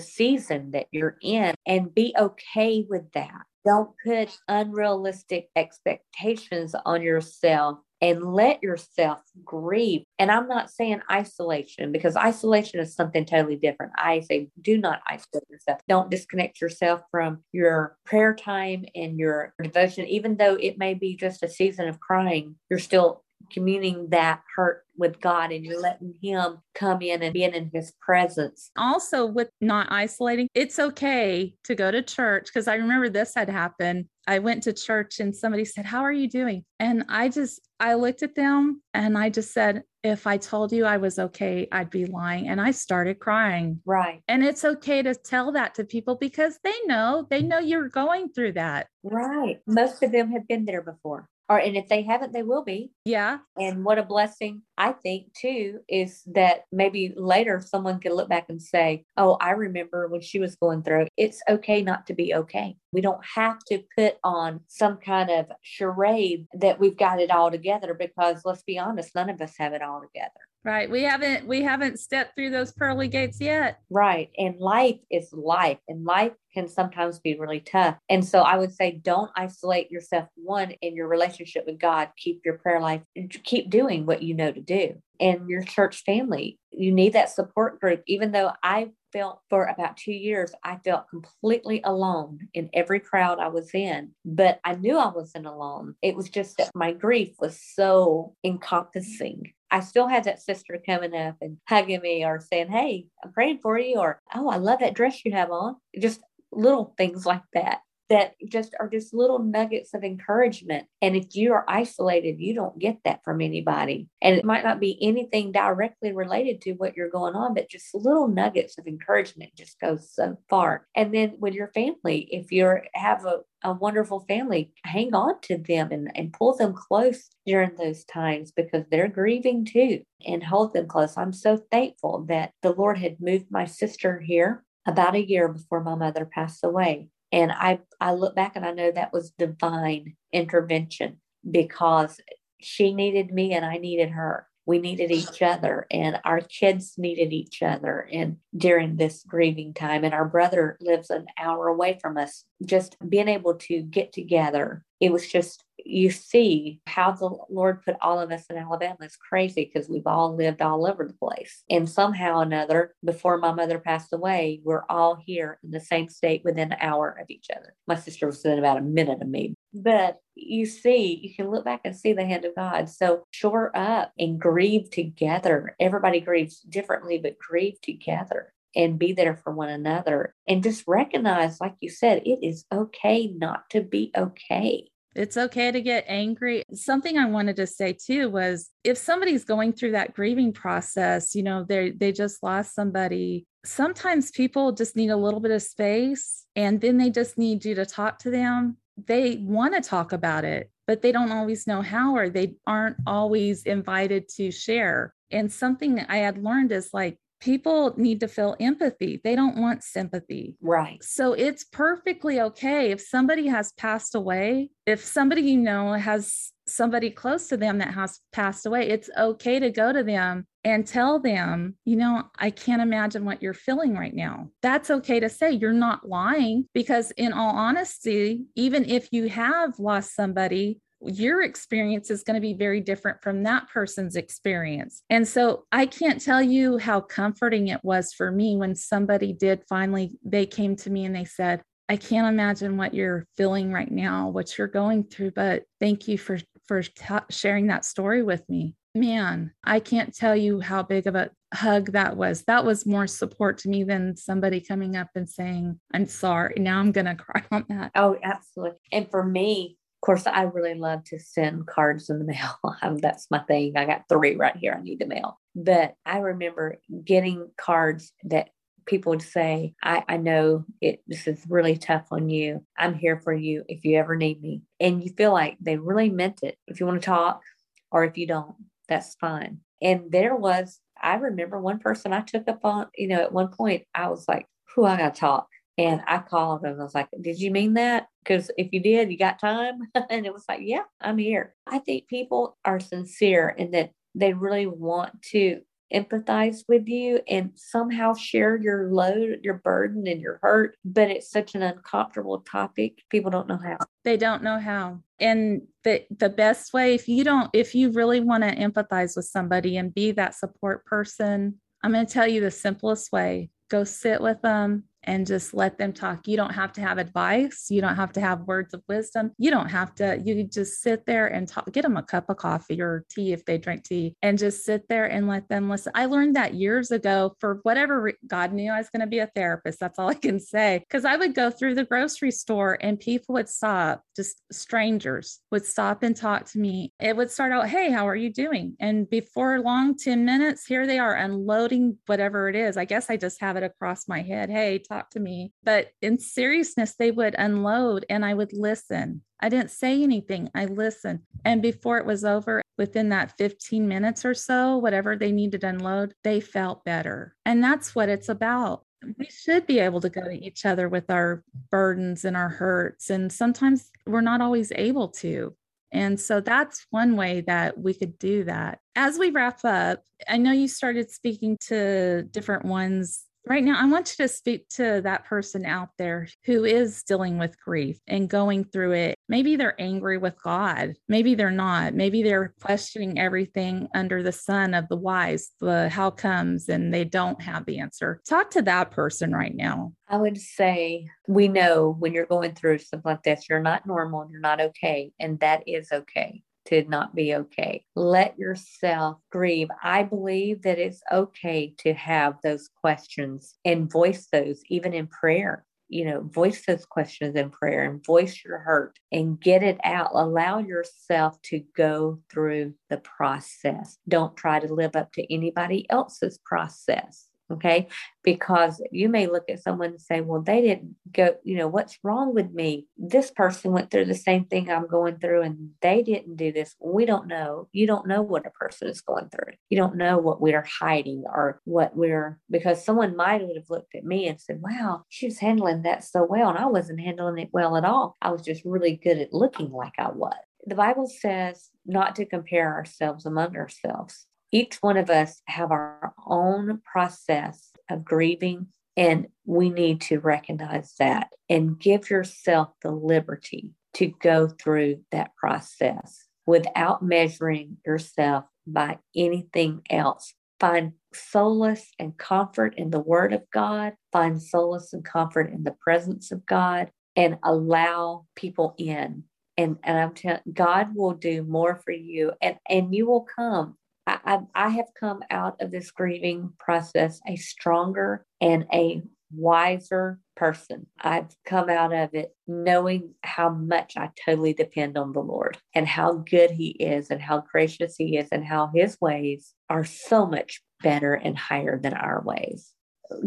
[0.00, 3.42] season that you're in and be okay with that.
[3.64, 10.02] Don't put unrealistic expectations on yourself and let yourself grieve.
[10.18, 13.92] And I'm not saying isolation because isolation is something totally different.
[13.96, 15.80] I say do not isolate yourself.
[15.88, 21.16] Don't disconnect yourself from your prayer time and your devotion, even though it may be
[21.16, 26.14] just a season of crying, you're still communing that hurt with God and you're letting
[26.22, 28.70] Him come in and being in His presence.
[28.76, 33.48] Also, with not isolating, it's okay to go to church because I remember this had
[33.48, 34.06] happened.
[34.26, 36.64] I went to church and somebody said, How are you doing?
[36.80, 40.84] And I just, I looked at them and I just said, If I told you
[40.84, 42.48] I was okay, I'd be lying.
[42.48, 43.80] And I started crying.
[43.86, 44.22] Right.
[44.26, 48.30] And it's okay to tell that to people because they know, they know you're going
[48.30, 48.88] through that.
[49.04, 49.60] Right.
[49.66, 52.90] Most of them have been there before or and if they haven't they will be.
[53.04, 53.38] Yeah.
[53.58, 58.46] And what a blessing i think too is that maybe later someone can look back
[58.48, 62.34] and say oh i remember when she was going through it's okay not to be
[62.34, 62.76] okay.
[62.92, 67.50] We don't have to put on some kind of charade that we've got it all
[67.50, 70.30] together because let's be honest none of us have it all together
[70.66, 70.90] Right.
[70.90, 73.78] We haven't we haven't stepped through those pearly gates yet.
[73.88, 74.30] Right.
[74.36, 77.96] And life is life and life can sometimes be really tough.
[78.10, 82.08] And so I would say don't isolate yourself one in your relationship with God.
[82.16, 83.02] Keep your prayer life
[83.44, 84.94] keep doing what you know to do.
[85.20, 89.96] And your church family, you need that support group even though I felt for about
[89.96, 94.98] 2 years I felt completely alone in every crowd I was in, but I knew
[94.98, 95.94] I wasn't alone.
[96.02, 101.14] It was just that my grief was so encompassing I still had that sister coming
[101.14, 104.80] up and hugging me or saying, Hey, I'm praying for you, or Oh, I love
[104.80, 105.76] that dress you have on.
[105.98, 106.20] Just
[106.52, 110.86] little things like that that just are just little nuggets of encouragement.
[111.02, 114.08] And if you are isolated, you don't get that from anybody.
[114.22, 117.94] And it might not be anything directly related to what you're going on, but just
[117.94, 120.86] little nuggets of encouragement just goes so far.
[120.94, 125.58] And then with your family, if you have a, a wonderful family, hang on to
[125.58, 130.74] them and, and pull them close during those times because they're grieving too and hold
[130.74, 131.16] them close.
[131.16, 135.82] I'm so thankful that the Lord had moved my sister here about a year before
[135.82, 137.08] my mother passed away.
[137.32, 142.20] And I, I look back and I know that was divine intervention because
[142.60, 144.46] she needed me and I needed her.
[144.64, 150.02] We needed each other and our kids needed each other and during this grieving time.
[150.02, 152.44] And our brother lives an hour away from us.
[152.64, 157.96] Just being able to get together, it was just you see how the Lord put
[158.00, 161.62] all of us in Alabama is crazy because we've all lived all over the place.
[161.70, 166.08] And somehow or another, before my mother passed away, we're all here in the same
[166.08, 167.74] state within an hour of each other.
[167.86, 169.54] My sister was within about a minute of me.
[169.72, 172.88] But you see, you can look back and see the hand of God.
[172.88, 175.76] So shore up and grieve together.
[175.78, 181.60] Everybody grieves differently, but grieve together and be there for one another and just recognize,
[181.60, 184.88] like you said, it is okay not to be okay.
[185.16, 186.62] It's okay to get angry.
[186.74, 191.42] Something I wanted to say too was if somebody's going through that grieving process, you
[191.42, 193.46] know, they they just lost somebody.
[193.64, 197.74] Sometimes people just need a little bit of space and then they just need you
[197.76, 198.76] to talk to them.
[199.06, 202.96] They want to talk about it, but they don't always know how or they aren't
[203.06, 205.14] always invited to share.
[205.30, 209.20] And something I had learned is like people need to feel empathy.
[209.22, 210.56] They don't want sympathy.
[210.60, 211.02] Right.
[211.02, 217.10] So it's perfectly okay if somebody has passed away, if somebody you know has somebody
[217.10, 221.20] close to them that has passed away, it's okay to go to them and tell
[221.20, 224.50] them, you know, I can't imagine what you're feeling right now.
[224.62, 225.52] That's okay to say.
[225.52, 232.10] You're not lying because, in all honesty, even if you have lost somebody, your experience
[232.10, 235.02] is going to be very different from that person's experience.
[235.10, 239.62] And so I can't tell you how comforting it was for me when somebody did
[239.68, 243.90] finally, they came to me and they said, I can't imagine what you're feeling right
[243.90, 248.42] now, what you're going through, but thank you for for t- sharing that story with
[248.48, 248.74] me.
[248.94, 252.42] Man, I can't tell you how big of a hug that was.
[252.48, 256.54] That was more support to me than somebody coming up and saying, I'm sorry.
[256.58, 257.92] Now I'm going to cry on that.
[257.94, 258.78] Oh, absolutely.
[258.90, 259.76] And for me,
[260.06, 262.58] course, I really love to send cards in the mail.
[262.82, 263.76] Um, that's my thing.
[263.76, 265.40] I got three right here I need to mail.
[265.54, 268.50] But I remember getting cards that
[268.84, 272.64] people would say, I, I know it this is really tough on you.
[272.78, 274.62] I'm here for you if you ever need me.
[274.78, 276.56] And you feel like they really meant it.
[276.66, 277.42] If you want to talk
[277.90, 278.54] or if you don't,
[278.88, 279.60] that's fine.
[279.82, 283.48] And there was, I remember one person I took up on, you know, at one
[283.48, 285.48] point I was like, who I gotta talk.
[285.78, 286.78] And I called him.
[286.80, 288.06] I was like, Did you mean that?
[288.26, 289.80] Because if you did, you got time?
[290.10, 291.54] and it was like, Yeah, I'm here.
[291.66, 295.60] I think people are sincere in that they really want to
[295.94, 300.76] empathize with you and somehow share your load, your burden, and your hurt.
[300.84, 303.02] But it's such an uncomfortable topic.
[303.10, 303.78] People don't know how.
[304.04, 305.00] They don't know how.
[305.18, 309.26] And the the best way, if you don't, if you really want to empathize with
[309.26, 313.50] somebody and be that support person, I'm going to tell you the simplest way.
[313.68, 316.26] Go sit with them, and just let them talk.
[316.26, 317.66] You don't have to have advice.
[317.70, 319.32] You don't have to have words of wisdom.
[319.38, 322.36] You don't have to, you just sit there and talk, get them a cup of
[322.36, 325.92] coffee or tea if they drink tea and just sit there and let them listen.
[325.94, 329.20] I learned that years ago for whatever re- God knew I was going to be
[329.20, 329.80] a therapist.
[329.80, 330.80] That's all I can say.
[330.80, 335.64] Because I would go through the grocery store and people would stop, just strangers would
[335.64, 336.92] stop and talk to me.
[337.00, 338.76] It would start out, Hey, how are you doing?
[338.80, 342.76] And before long, 10 minutes, here they are unloading whatever it is.
[342.76, 344.50] I guess I just have it across my head.
[344.50, 345.52] Hey, talk talk to me.
[345.62, 349.22] But in seriousness, they would unload and I would listen.
[349.40, 350.50] I didn't say anything.
[350.54, 351.20] I listened.
[351.44, 355.68] And before it was over, within that 15 minutes or so, whatever they needed to
[355.68, 357.34] unload, they felt better.
[357.44, 358.84] And that's what it's about.
[359.18, 363.10] We should be able to go to each other with our burdens and our hurts.
[363.10, 365.54] And sometimes we're not always able to.
[365.92, 368.80] And so that's one way that we could do that.
[368.96, 373.86] As we wrap up, I know you started speaking to different ones Right now, I
[373.86, 378.28] want you to speak to that person out there who is dealing with grief and
[378.28, 379.14] going through it.
[379.28, 380.94] Maybe they're angry with God.
[381.08, 381.94] Maybe they're not.
[381.94, 387.04] Maybe they're questioning everything under the sun of the whys, the how comes, and they
[387.04, 388.20] don't have the answer.
[388.28, 389.92] Talk to that person right now.
[390.08, 394.26] I would say we know when you're going through something like this, you're not normal
[394.28, 395.12] you're not okay.
[395.20, 397.84] And that is okay to not be okay.
[397.94, 399.68] Let yourself grieve.
[399.82, 405.64] I believe that it's okay to have those questions and voice those even in prayer.
[405.88, 410.10] You know, voice those questions in prayer and voice your hurt and get it out.
[410.14, 413.96] Allow yourself to go through the process.
[414.08, 417.86] Don't try to live up to anybody else's process Okay.
[418.24, 421.98] Because you may look at someone and say, well, they didn't go, you know, what's
[422.02, 422.86] wrong with me?
[422.98, 426.74] This person went through the same thing I'm going through and they didn't do this.
[426.80, 427.68] We don't know.
[427.72, 429.52] You don't know what a person is going through.
[429.70, 434.04] You don't know what we're hiding or what we're, because someone might have looked at
[434.04, 436.48] me and said, wow, she's handling that so well.
[436.50, 438.16] And I wasn't handling it well at all.
[438.20, 440.34] I was just really good at looking like I was.
[440.66, 446.14] The Bible says not to compare ourselves among ourselves each one of us have our
[446.26, 453.72] own process of grieving and we need to recognize that and give yourself the liberty
[453.94, 460.32] to go through that process without measuring yourself by anything else.
[460.58, 465.76] Find solace and comfort in the Word of God, find solace and comfort in the
[465.80, 469.24] presence of God, and allow people in.
[469.58, 473.76] And, and I'm telling God will do more for you and, and you will come
[474.06, 479.02] I, I, have come out of this grieving process a stronger and a
[479.32, 480.86] wiser person.
[481.00, 485.86] I've come out of it knowing how much I totally depend on the Lord and
[485.86, 490.26] how good He is and how gracious He is and how His ways are so
[490.26, 492.72] much better and higher than our ways.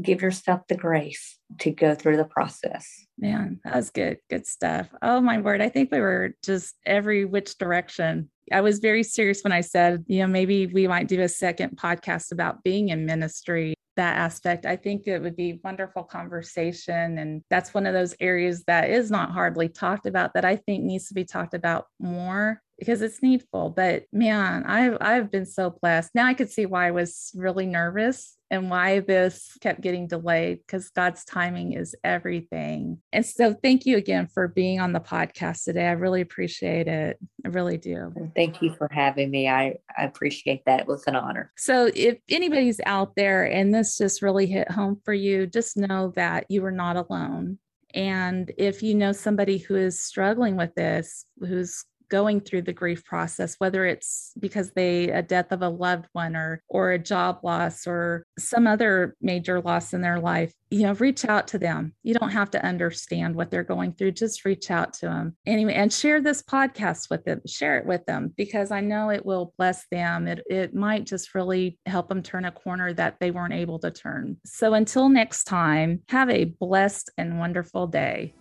[0.01, 3.05] Give yourself the grace to go through the process.
[3.17, 4.17] Man, that was good.
[4.29, 4.87] Good stuff.
[5.01, 5.61] Oh, my word.
[5.61, 10.05] I think we were just every which direction I was very serious when I said,
[10.07, 13.73] you know, maybe we might do a second podcast about being in ministry.
[13.95, 17.17] That aspect, I think it would be wonderful conversation.
[17.17, 20.83] And that's one of those areas that is not hardly talked about that I think
[20.83, 23.69] needs to be talked about more because it's needful.
[23.69, 26.11] But man, I've I've been so blessed.
[26.15, 30.59] Now I could see why I was really nervous and why this kept getting delayed
[30.65, 32.99] because God's timing is everything.
[33.13, 35.85] And so thank you again for being on the podcast today.
[35.85, 37.19] I really appreciate it.
[37.45, 38.11] I really do.
[38.35, 39.47] Thank you for having me.
[39.47, 40.81] I, I appreciate that.
[40.81, 41.51] It was an honor.
[41.57, 46.11] So if anybody's out there and this just really hit home for you, just know
[46.15, 47.59] that you are not alone.
[47.93, 53.05] And if you know somebody who is struggling with this, who's going through the grief
[53.05, 57.39] process, whether it's because they a death of a loved one or or a job
[57.43, 61.93] loss or some other major loss in their life, you know, reach out to them.
[62.03, 64.11] You don't have to understand what they're going through.
[64.11, 67.41] Just reach out to them anyway and share this podcast with them.
[67.47, 70.27] Share it with them because I know it will bless them.
[70.27, 73.91] It it might just really help them turn a corner that they weren't able to
[73.91, 74.37] turn.
[74.45, 78.33] So until next time, have a blessed and wonderful day.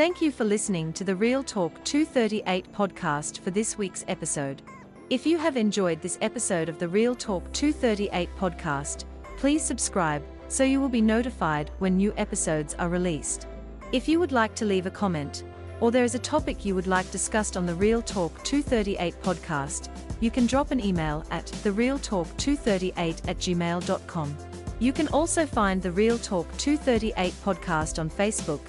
[0.00, 4.62] Thank you for listening to the Real Talk 238 podcast for this week's episode.
[5.10, 9.04] If you have enjoyed this episode of the Real Talk 238 podcast,
[9.36, 13.46] please subscribe so you will be notified when new episodes are released.
[13.92, 15.44] If you would like to leave a comment,
[15.80, 19.90] or there is a topic you would like discussed on the Real Talk 238 podcast,
[20.20, 24.36] you can drop an email at therealtalk238 at gmail.com.
[24.78, 28.62] You can also find the Real Talk 238 podcast on Facebook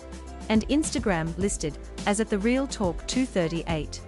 [0.51, 4.01] and Instagram listed as at the Real Talk 238.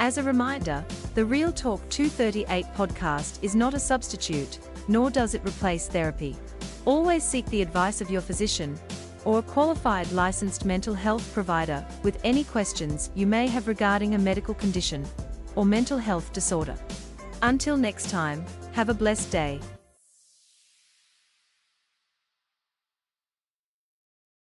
[0.00, 0.82] As a reminder,
[1.14, 6.34] the Real Talk 238 podcast is not a substitute, nor does it replace therapy.
[6.86, 8.80] Always seek the advice of your physician
[9.26, 14.18] or a qualified licensed mental health provider with any questions you may have regarding a
[14.18, 15.04] medical condition
[15.54, 16.76] or mental health disorder.
[17.42, 18.42] Until next time,
[18.72, 19.60] have a blessed day.